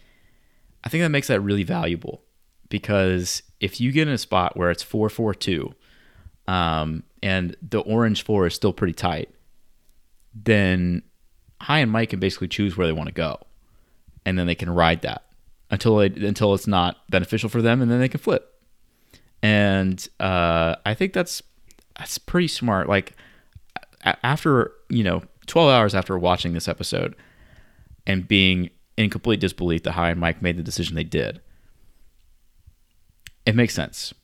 [0.84, 2.22] I think that makes that really valuable
[2.68, 5.74] because if you get in a spot where it's four four two,
[6.48, 9.28] um, and the orange four is still pretty tight,
[10.34, 11.02] then
[11.60, 13.38] Hai and Mike can basically choose where they want to go,
[14.24, 15.26] and then they can ride that
[15.70, 18.54] until until it's not beneficial for them, and then they can flip.
[19.42, 21.42] And uh, I think that's
[21.98, 22.88] that's pretty smart.
[22.88, 23.14] Like
[24.02, 27.14] after you know, twelve hours after watching this episode
[28.06, 28.70] and being
[29.00, 31.40] in complete disbelief that Hai and Mike made the decision they did,
[33.46, 34.14] it makes sense.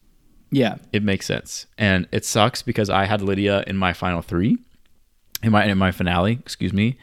[0.50, 0.76] Yeah.
[0.92, 1.66] it makes sense.
[1.76, 4.58] And it sucks because i had lydia in my final three
[5.42, 6.98] in my in my finale excuse me.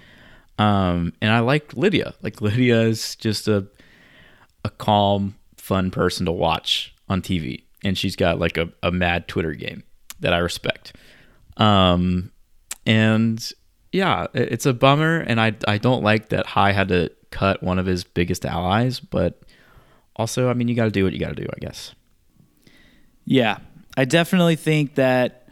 [0.57, 2.13] Um and i liked lydia.
[2.21, 3.67] Like lydia is just a
[4.63, 9.27] a calm fun person to watch on tv and she's got like a, a mad
[9.27, 9.83] twitter game
[10.21, 10.95] that i respect.
[11.57, 12.31] Um
[12.85, 13.51] and
[13.91, 15.19] yeah it's a bummer.
[15.19, 18.99] And i i don't like that Hai had to cut one of his biggest allies
[18.99, 19.41] but
[20.15, 21.95] also i mean you got to do what you got to do i guess
[23.25, 23.59] Yeah,
[23.95, 25.47] I definitely think that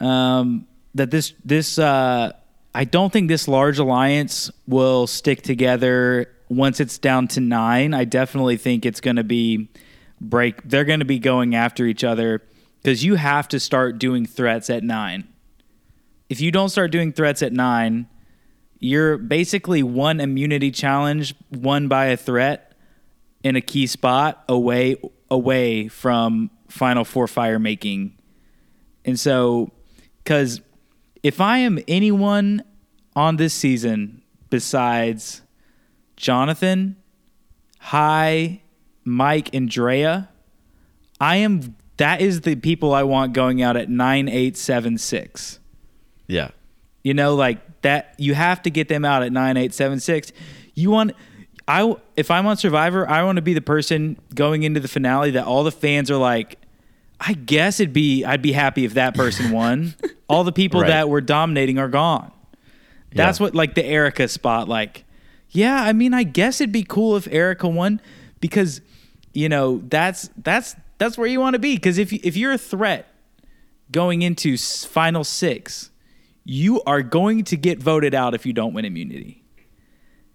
[0.00, 2.32] um, that this this uh,
[2.74, 7.94] I don't think this large alliance will stick together once it's down to nine.
[7.94, 9.68] I definitely think it's going to be
[10.20, 10.62] break.
[10.62, 12.42] They're going to be going after each other
[12.82, 15.26] because you have to start doing threats at nine.
[16.28, 18.06] If you don't start doing threats at nine,
[18.80, 22.72] you're basically one immunity challenge won by a threat
[23.42, 24.96] in a key spot away
[25.30, 28.16] away from final four fire making.
[29.04, 29.70] And so
[30.24, 30.60] cuz
[31.22, 32.62] if I am anyone
[33.16, 35.42] on this season besides
[36.16, 36.96] Jonathan,
[37.80, 38.62] Hai
[39.04, 40.28] Mike and Drea,
[41.20, 45.58] I am that is the people I want going out at 9876.
[46.28, 46.50] yeah
[47.08, 50.30] You know, like that you have to get them out at 9876.
[50.74, 51.12] You want
[51.66, 55.30] I if I'm on Survivor, I want to be the person going into the finale
[55.30, 56.58] that all the fans are like
[57.18, 59.94] I guess it'd be I'd be happy if that person won.
[60.28, 60.88] all the people Right.
[60.88, 62.30] that were dominating are gone.
[63.14, 63.44] That's Yeah.
[63.44, 65.04] what like the Erica spot like.
[65.50, 68.02] Yeah, I mean, I guess it'd be cool if Erica won
[68.40, 68.82] because
[69.32, 72.58] you know, that's that's that's where you want to be because if if you're a
[72.58, 73.06] threat
[73.90, 75.90] going into final 6,
[76.50, 79.44] you are going to get voted out if you don't win immunity.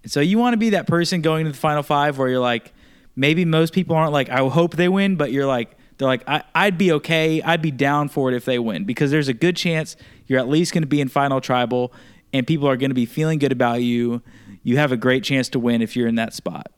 [0.06, 2.72] So you want to be that person going to the final five where you're like,
[3.16, 6.44] maybe most people aren't like, I hope they win, but you're like, they're like, I,
[6.54, 7.42] I'd be okay.
[7.42, 9.96] I'd be down for it if they win because there's a good chance
[10.28, 11.92] you're at least going to be in final tribal
[12.32, 14.22] and people are going to be feeling good about you.
[14.62, 16.72] You have a great chance to win if you're in that spot.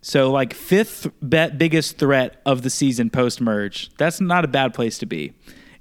[0.00, 3.94] So like fifth bet biggest threat of the season post merge.
[3.98, 5.34] That's not a bad place to be.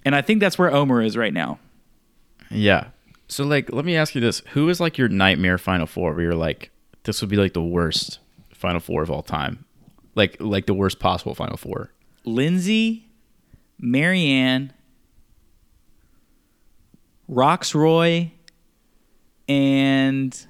[0.04, 1.60] And I think that's where Omar is right now.
[2.56, 2.88] Yeah.
[3.28, 6.14] So like, let me ask you this: Who is like your nightmare Final Four?
[6.14, 6.72] Where you're like,
[7.04, 8.20] this would be like the worst
[8.54, 9.66] Final Four of all time,
[10.16, 11.92] like like the worst possible Final Four.
[12.24, 13.08] Lindsay,
[13.82, 14.72] Maryanne,
[17.30, 18.32] Rocksroy,
[19.48, 20.46] and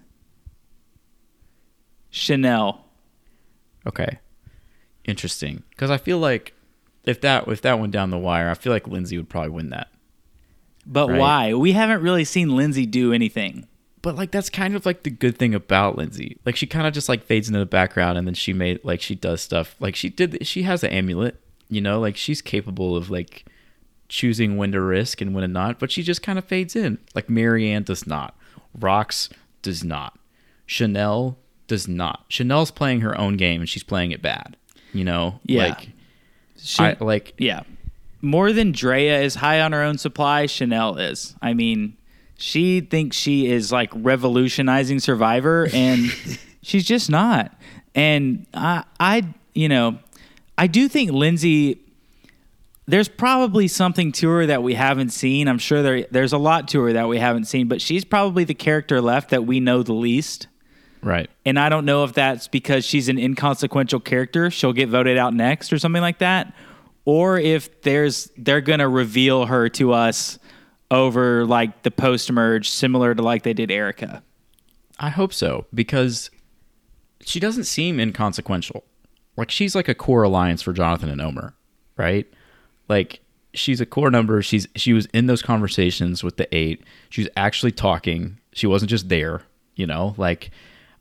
[2.10, 2.86] Chanel.
[3.88, 4.20] Okay.
[5.06, 5.64] Interesting.
[5.70, 6.54] Because I feel like
[7.04, 9.70] if that if that went down the wire, I feel like Lindsay would probably win
[9.70, 9.90] that.
[10.86, 11.20] But Right.
[11.20, 11.54] why?
[11.54, 13.68] We haven't really seen Lindsay do anything.
[14.02, 16.38] But like that's kind of like the good thing about Lindsay.
[16.46, 19.02] Like she kind of just like fades into the background and then she made like
[19.02, 19.76] she does stuff.
[19.80, 23.46] Like she did she has an amulet, you know, like she's capable of like
[24.08, 27.00] choosing when to risk and when to not, but she just kind of fades in.
[27.16, 28.38] Like Maryanne does not.
[28.78, 29.32] Rox
[29.64, 30.20] does not.
[30.68, 32.26] Chanel does not.
[32.30, 34.56] Chanel's playing her own game and she's playing it bad.
[34.94, 35.40] You know?
[35.46, 35.70] Yeah.
[35.70, 35.90] Like
[36.58, 37.64] She, I like yeah.
[38.22, 41.36] More than Drea is high on her own supply, Chanel is.
[41.42, 41.96] I mean,
[42.38, 46.06] she thinks she is like revolutionizing Survivor, and
[46.62, 47.54] she's just not.
[47.94, 50.00] And I, I, you know,
[50.58, 51.82] I do think Lindsay.
[52.88, 55.48] There's probably something to her that we haven't seen.
[55.48, 58.44] I'm sure there there's a lot to her that we haven't seen, but she's probably
[58.44, 60.46] the character left that we know the least.
[61.02, 61.28] right.
[61.46, 65.34] And I don't know if that's because she's an inconsequential character, she'll get voted out
[65.34, 66.54] next or something like that,
[67.06, 70.38] or if there's they're to reveal her to us
[70.92, 74.24] over like the post merge similar to like they did Erica.
[75.00, 76.30] I hope so because
[77.22, 78.84] she doesn't seem inconsequential.
[79.38, 81.54] Like she's like a core alliance for Jonathan and Omar,
[81.98, 82.28] right?
[82.88, 83.20] Like
[83.54, 84.42] she's a core number.
[84.42, 86.84] She's she was in those conversations with the eight.
[87.10, 88.40] She was actually talking.
[88.54, 89.42] She wasn't just there,
[89.76, 90.16] you know.
[90.18, 90.52] Like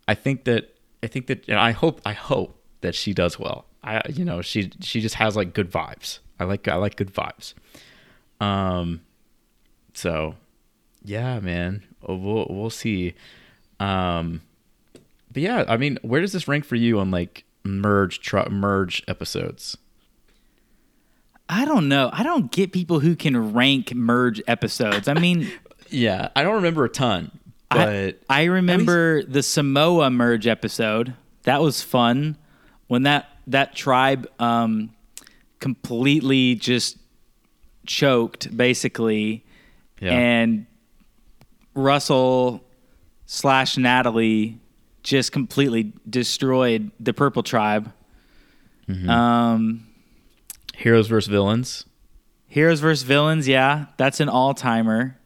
[0.09, 3.67] I think that I think that and I hope I hope that she does well.
[3.85, 6.19] I you know she she just has like good vibes.
[6.41, 7.55] I like I like good vibes.
[8.41, 9.03] Um,
[9.93, 10.35] so
[11.05, 13.15] yeah, man, we'll we'll see.
[13.79, 14.43] Um,
[15.33, 19.03] but yeah, I mean, where does this rank for you on like merge tr- merge
[19.07, 19.77] episodes?
[21.49, 22.09] I don't know.
[22.13, 25.09] I don't get people who can rank merge episodes.
[25.09, 25.53] I mean,
[25.91, 27.31] Yeah, I don't remember a ton,
[27.71, 31.15] but I, I remember the Samoa merge episode.
[31.45, 32.37] That was fun
[32.89, 34.91] when that that tribe um,
[35.61, 36.99] completely just
[37.87, 39.45] choked, basically,
[40.01, 40.67] yeah, and
[41.75, 42.65] Russell
[43.27, 44.59] slash Natalie
[45.03, 47.93] just completely destroyed the Purple Tribe.
[48.89, 49.09] Mm-hmm.
[49.09, 49.87] Um,
[50.75, 51.85] heroes versus villains.
[52.47, 55.19] Heroes versus Villains, yeah, that's an all timer.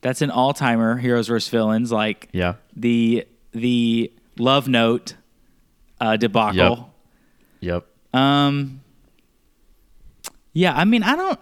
[0.00, 0.96] That's an all timer.
[0.96, 5.16] Heroes versus Villains, like Yeah, the the love note
[6.00, 6.54] uh, debacle.
[6.56, 6.78] yep.
[8.12, 8.80] Um,
[10.52, 11.40] yeah, I mean, I don't,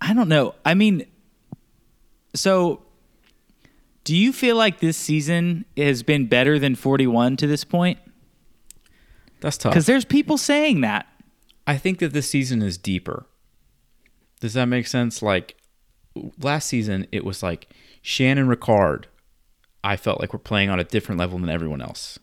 [0.00, 0.54] I don't know.
[0.64, 1.06] I mean,
[2.34, 2.82] so
[4.04, 7.98] do you feel like this season has been better than 41 to this point?
[9.40, 9.72] That's tough.
[9.72, 11.06] Because there's people saying that.
[11.66, 13.26] I think that this season is deeper.
[14.40, 15.20] Does that make sense?
[15.20, 15.56] Like
[16.40, 17.68] last season, it was like
[18.00, 19.04] Shan and Ricard.
[19.84, 22.18] I felt like we're playing on a different level than everyone else,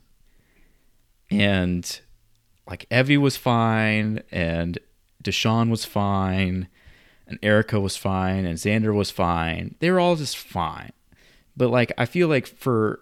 [1.30, 2.00] and
[2.68, 4.78] like Evvie was fine, and
[5.22, 6.68] Deshawn was fine,
[7.26, 9.76] and Erica was fine, and Xander was fine.
[9.80, 10.92] They were all just fine,
[11.56, 13.00] but like I feel like for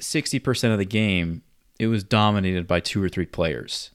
[0.00, 1.42] sixty percent of the game,
[1.78, 3.90] it was dominated by two or three players.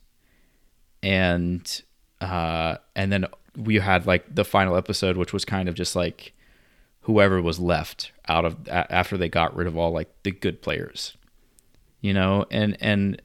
[1.03, 1.81] And
[2.19, 3.25] uh and then
[3.57, 6.33] we had like the final episode which was kind of just like
[7.01, 11.17] whoever was left out of after they got rid of all like the good players
[12.01, 12.45] you know?
[12.51, 13.21] And and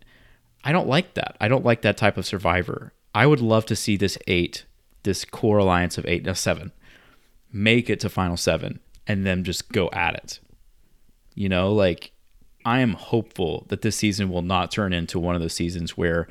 [0.67, 3.77] i don't like that i don't like that type of survivor i would love to
[3.77, 4.64] see this eight
[5.05, 6.73] this core alliance of eight no seven
[7.53, 10.41] make it to final seven and then just go at it
[11.35, 12.12] you know like
[12.64, 16.29] i am hopeful that this season will not turn into one of those seasons where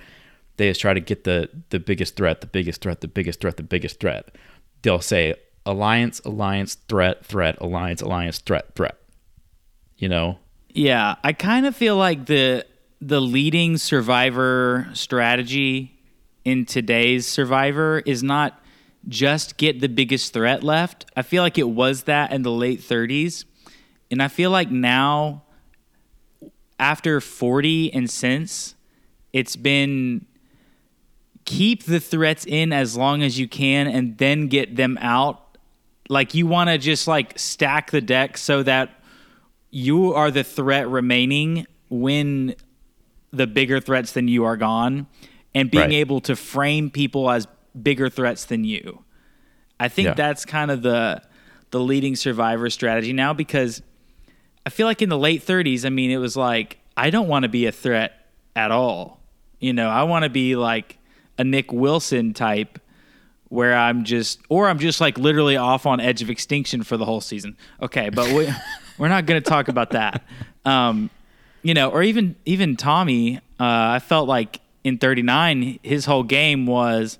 [0.57, 3.57] they just try to get the the biggest threat, the biggest threat, the biggest threat,
[3.57, 4.35] the biggest threat.
[4.81, 8.97] They'll say alliance, alliance, threat, threat, alliance, alliance, threat, threat.
[9.97, 10.39] You know?
[10.69, 12.65] Yeah, I kind of feel like the
[13.01, 15.99] the leading survivor strategy
[16.43, 18.61] in today's survivor is not
[19.07, 21.05] just get the biggest threat left.
[21.15, 23.45] I feel like it was that in the late 30s.
[24.09, 25.43] And I feel like now
[26.79, 28.75] after 40 and since
[29.33, 30.25] it's been
[31.45, 35.57] keep the threats in as long as you can and then get them out.
[36.09, 39.01] Like you want to just like stack the deck so that
[39.69, 42.55] you are the threat remaining when
[43.31, 45.07] the bigger threats than you are gone
[45.53, 45.93] and being Right.
[45.93, 47.47] able to frame people as
[47.81, 49.03] bigger threats than you.
[49.79, 50.13] I think Yeah.
[50.13, 51.21] that's kind of the
[51.71, 53.81] the leading survivor strategy now because
[54.65, 57.43] I feel like in the late 30s, I mean, it was like I don't want
[57.43, 58.13] to be a threat
[58.55, 59.19] at all.
[59.59, 60.97] You know, I want to be like
[61.37, 62.79] a Nick Wilson type
[63.49, 67.03] where I'm just or I'm just like literally off on edge of extinction for the
[67.05, 67.57] whole season.
[67.81, 68.47] Okay, but we
[68.97, 70.23] we're not going to talk about that.
[70.63, 71.09] Um,
[71.65, 76.67] you know, or even even Tommy, uh, I felt like in 39 his whole game
[76.67, 77.17] was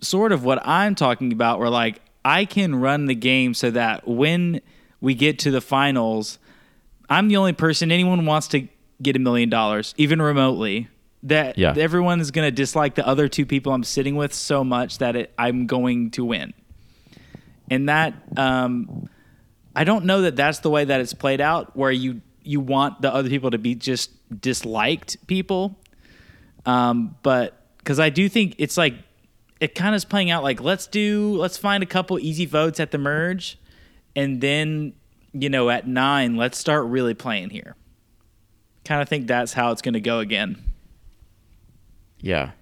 [0.00, 4.08] sort of what I'm talking about, where like I can run the game so that
[4.08, 4.62] when
[5.00, 6.38] we get to the finals,
[7.10, 8.66] I'm the only person anyone wants to
[9.02, 10.88] get a million dollars, even remotely.
[11.24, 11.74] That Yeah.
[11.76, 15.16] everyone is going to dislike the other two people I'm sitting with so much that
[15.16, 16.54] it, I'm going to win.
[17.70, 19.08] And that um,
[19.76, 23.02] I don't know that that's the way that it's played out, where you you want
[23.02, 25.78] the other people to be just disliked people.
[26.64, 28.94] Um, but because I do think it's like
[29.60, 32.80] it kind of is playing out like let's do let's find a couple easy votes
[32.80, 33.58] at the merge,
[34.16, 34.94] and then
[35.34, 37.76] you know at nine let's start really playing here.
[38.86, 40.56] Kind of think that's how it's going to go again.
[42.20, 42.52] Yeah.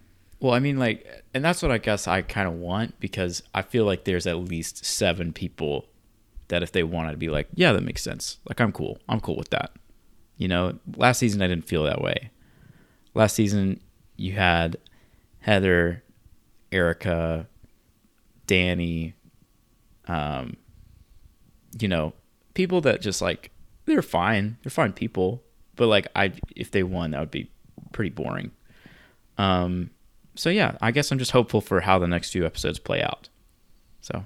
[0.41, 3.63] Well, I mean, like, and that's what I guess I kind of want because I
[3.63, 5.87] feel like there's at least seven people
[6.49, 8.39] that if they wanted to be like, yeah, that makes sense.
[8.49, 8.99] Like, I'm cool.
[9.09, 9.73] I'm cool with that.
[10.37, 12.31] You know, last season I didn't feel that way.
[13.15, 13.81] Last season
[14.17, 14.77] you had
[15.41, 16.03] Heather,
[16.71, 17.47] Erika,
[18.47, 19.15] Danny,
[20.07, 20.57] um,
[21.81, 22.13] you know,
[22.55, 23.51] people that just like
[23.87, 24.59] they're fine.
[24.63, 25.43] They're fine people,
[25.77, 27.51] but like I, if they won, that would be
[27.93, 28.51] pretty boring.
[29.39, 29.91] Um,
[30.35, 33.29] so yeah, I guess I'm just hopeful for how the next few episodes play out.
[34.01, 34.25] So,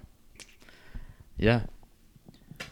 [1.37, 1.63] yeah,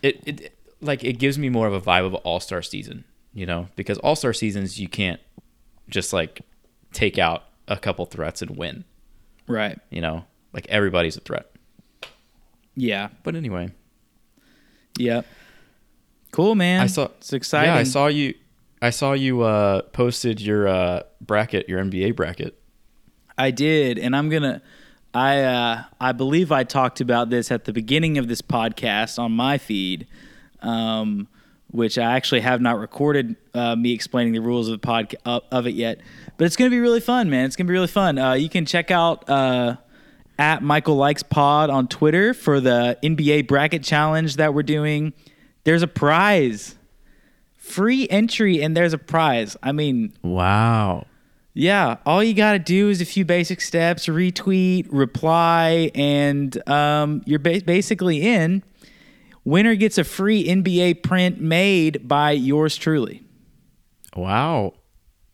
[0.02, 3.04] it it like it gives me more of a vibe of an All Star season,
[3.32, 5.20] you know, because All Star seasons you can't
[5.88, 6.42] just like
[6.92, 8.84] take out a couple threats and win,
[9.46, 9.78] Right.
[9.90, 11.50] you know, like everybody's a threat.
[12.76, 13.08] Yeah.
[13.24, 13.70] But anyway,
[14.98, 15.26] Yep.
[16.30, 16.80] Cool, man.
[16.82, 17.72] I saw it's exciting.
[17.72, 18.34] Yeah, I saw you.
[18.82, 22.60] I saw you uh, posted your uh, bracket, your NBA bracket.
[23.36, 24.60] I did, and I'm gonna.
[25.18, 29.32] I uh, I believe I talked about this at the beginning of this podcast on
[29.32, 30.06] my feed,
[30.62, 31.26] um,
[31.72, 35.66] which I actually have not recorded uh, me explaining the rules of the pod of,
[35.66, 35.98] it yet.
[36.36, 37.46] But it's gonna be really fun, man.
[37.46, 38.16] It's gonna be really fun.
[38.16, 39.76] Uh, you can check out uh,
[40.38, 45.14] at Michael Likes Pod on Twitter for the NBA bracket challenge that we're doing.
[45.64, 46.76] There's a prize,
[47.56, 49.56] free entry, and there's a prize.
[49.64, 51.06] I mean, Wow.
[51.58, 57.20] Yeah, all you got to do is a few basic steps: retweet, reply, and um,
[57.26, 58.62] you're ba- basically in.
[59.44, 63.24] Winner gets a free NBA print made by yours truly.
[64.14, 64.74] Wow.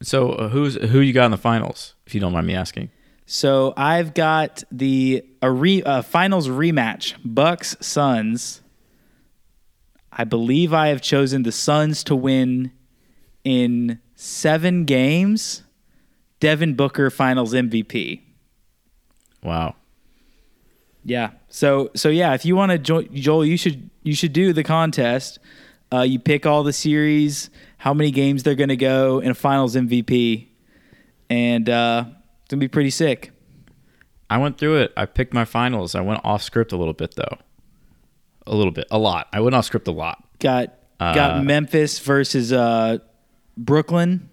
[0.00, 1.94] So uh, who's who you got in the finals?
[2.06, 2.90] If you don't mind me asking.
[3.26, 8.62] So I've got the a re, uh, finals rematch: Bucks Suns.
[10.10, 12.72] I believe I have chosen the Suns to win
[13.44, 15.63] in seven games.
[16.44, 18.20] Devin Booker Finals MVP.
[19.42, 19.76] Wow.
[21.02, 21.30] Yeah.
[21.48, 24.62] So so yeah, if you want to join Joel, you should you should do the
[24.62, 25.38] contest.
[25.90, 29.34] Uh, you pick all the series, how many games they're going to go, and a
[29.34, 30.48] finals MVP,
[31.30, 32.04] and uh,
[32.42, 33.30] it's gonna be pretty sick.
[34.28, 34.92] I went through it.
[34.98, 35.94] I picked my finals.
[35.94, 37.38] I went off script a little bit though.
[38.46, 38.86] A little bit.
[38.90, 39.28] A lot.
[39.32, 40.22] I went off script a lot.
[40.40, 42.98] Got Uh, got Memphis versus uh,
[43.56, 44.28] Brooklyn,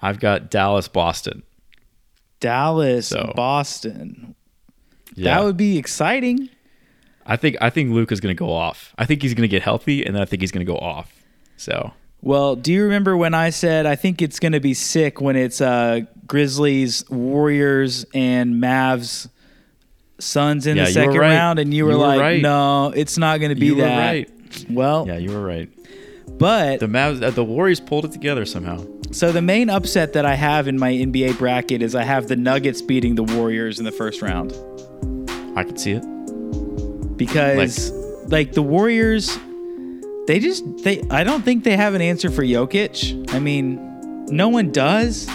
[0.00, 1.42] I've got Dallas, Boston.
[2.40, 4.34] Dallas, So- Boston.
[5.14, 5.34] Yeah.
[5.36, 6.50] That would be exciting.
[7.24, 8.94] I think I think Luka's gonna go off.
[8.98, 11.12] I think he's gonna get healthy, and then I think he's gonna go off.
[11.56, 11.92] So
[12.22, 15.36] Well, do you remember when I said I think it's going to be sick when
[15.36, 19.28] it's uh, Grizzlies, Warriors, and Mavs,
[20.18, 21.30] Suns in Yeah, the second right.
[21.30, 22.42] round, and you were You were like, right.
[22.42, 24.30] "No, it's not going to be You were that." right.
[24.70, 25.68] Well, yeah, you were right.
[26.32, 28.84] But The Mavs, uh, the Warriors pulled it together somehow.
[29.12, 32.36] so the main upset that I have in my NBA bracket is I have the
[32.36, 34.52] Nuggets beating the Warriors in the first round
[35.56, 36.04] I could see it.
[37.16, 37.90] because
[38.28, 39.38] like, the Warriors,
[40.26, 43.32] they just they I don't think they have an answer for Jokic.
[43.32, 45.28] I mean, no one does.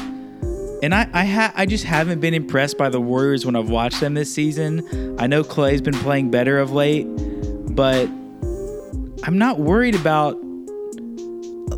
[0.84, 4.00] And I I, ha- I just haven't been impressed by the Warriors when I've watched
[4.02, 5.16] them this season.
[5.20, 7.06] I know Clay's been playing better of late,
[7.76, 8.08] but
[9.24, 10.38] I'm not worried about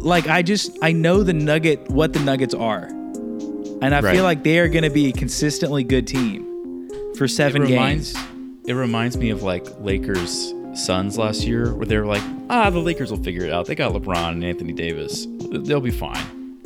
[0.04, 2.86] like I just I know the Nugget what the Nuggets are.
[2.86, 4.16] And I Right.
[4.16, 8.14] feel like they are going to be a consistently good team for 7 it reminds,
[8.14, 8.28] games.
[8.66, 12.80] It reminds me of like Lakers Suns last year, where they were like, ah, the
[12.80, 13.66] Lakers will figure it out.
[13.66, 15.28] They got LeBron and Anthony Davis.
[15.51, 16.26] They'll be fine.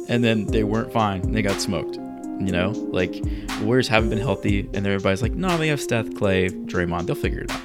[0.09, 1.19] and then they weren't fine.
[1.21, 1.95] And they got smoked.
[1.95, 6.13] You know, like the Warriors haven't been healthy, and everybody's like, no, they have Steph,
[6.13, 7.07] Clay, Draymond.
[7.07, 7.61] They'll figure it out.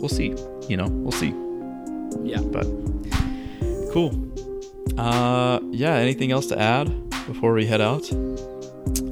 [0.00, 0.34] We'll see.
[0.68, 1.34] You know, we'll see.
[2.24, 2.40] Yeah.
[2.40, 2.64] But
[3.92, 4.10] cool.
[5.00, 5.94] Uh, yeah.
[5.94, 6.86] Anything else to add
[7.26, 8.10] before we head out?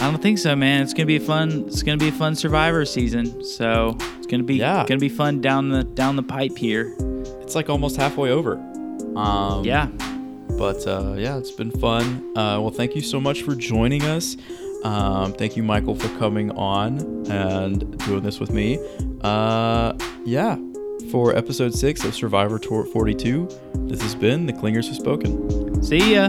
[0.00, 0.82] I don't think so, man.
[0.82, 1.64] It's gonna be fun.
[1.66, 3.42] It's gonna be a fun Survivor season.
[3.44, 4.84] So it's gonna be Yeah.
[4.86, 6.94] gonna be fun down the down the pipe here.
[7.42, 8.54] It's like almost halfway over.
[9.16, 9.88] Um, Yeah.
[10.58, 12.22] But uh, yeah, it's been fun.
[12.36, 14.36] Uh, well, thank you so much for joining us.
[14.84, 16.98] Um, thank you, Michael, for coming on
[17.30, 18.78] and doing this with me.
[19.22, 19.92] Uh,
[20.24, 20.56] yeah,
[21.10, 23.48] for episode six of Survivor Tour 42,
[23.86, 25.82] this has been The Clingers Have Spoken.
[25.82, 26.28] See ya.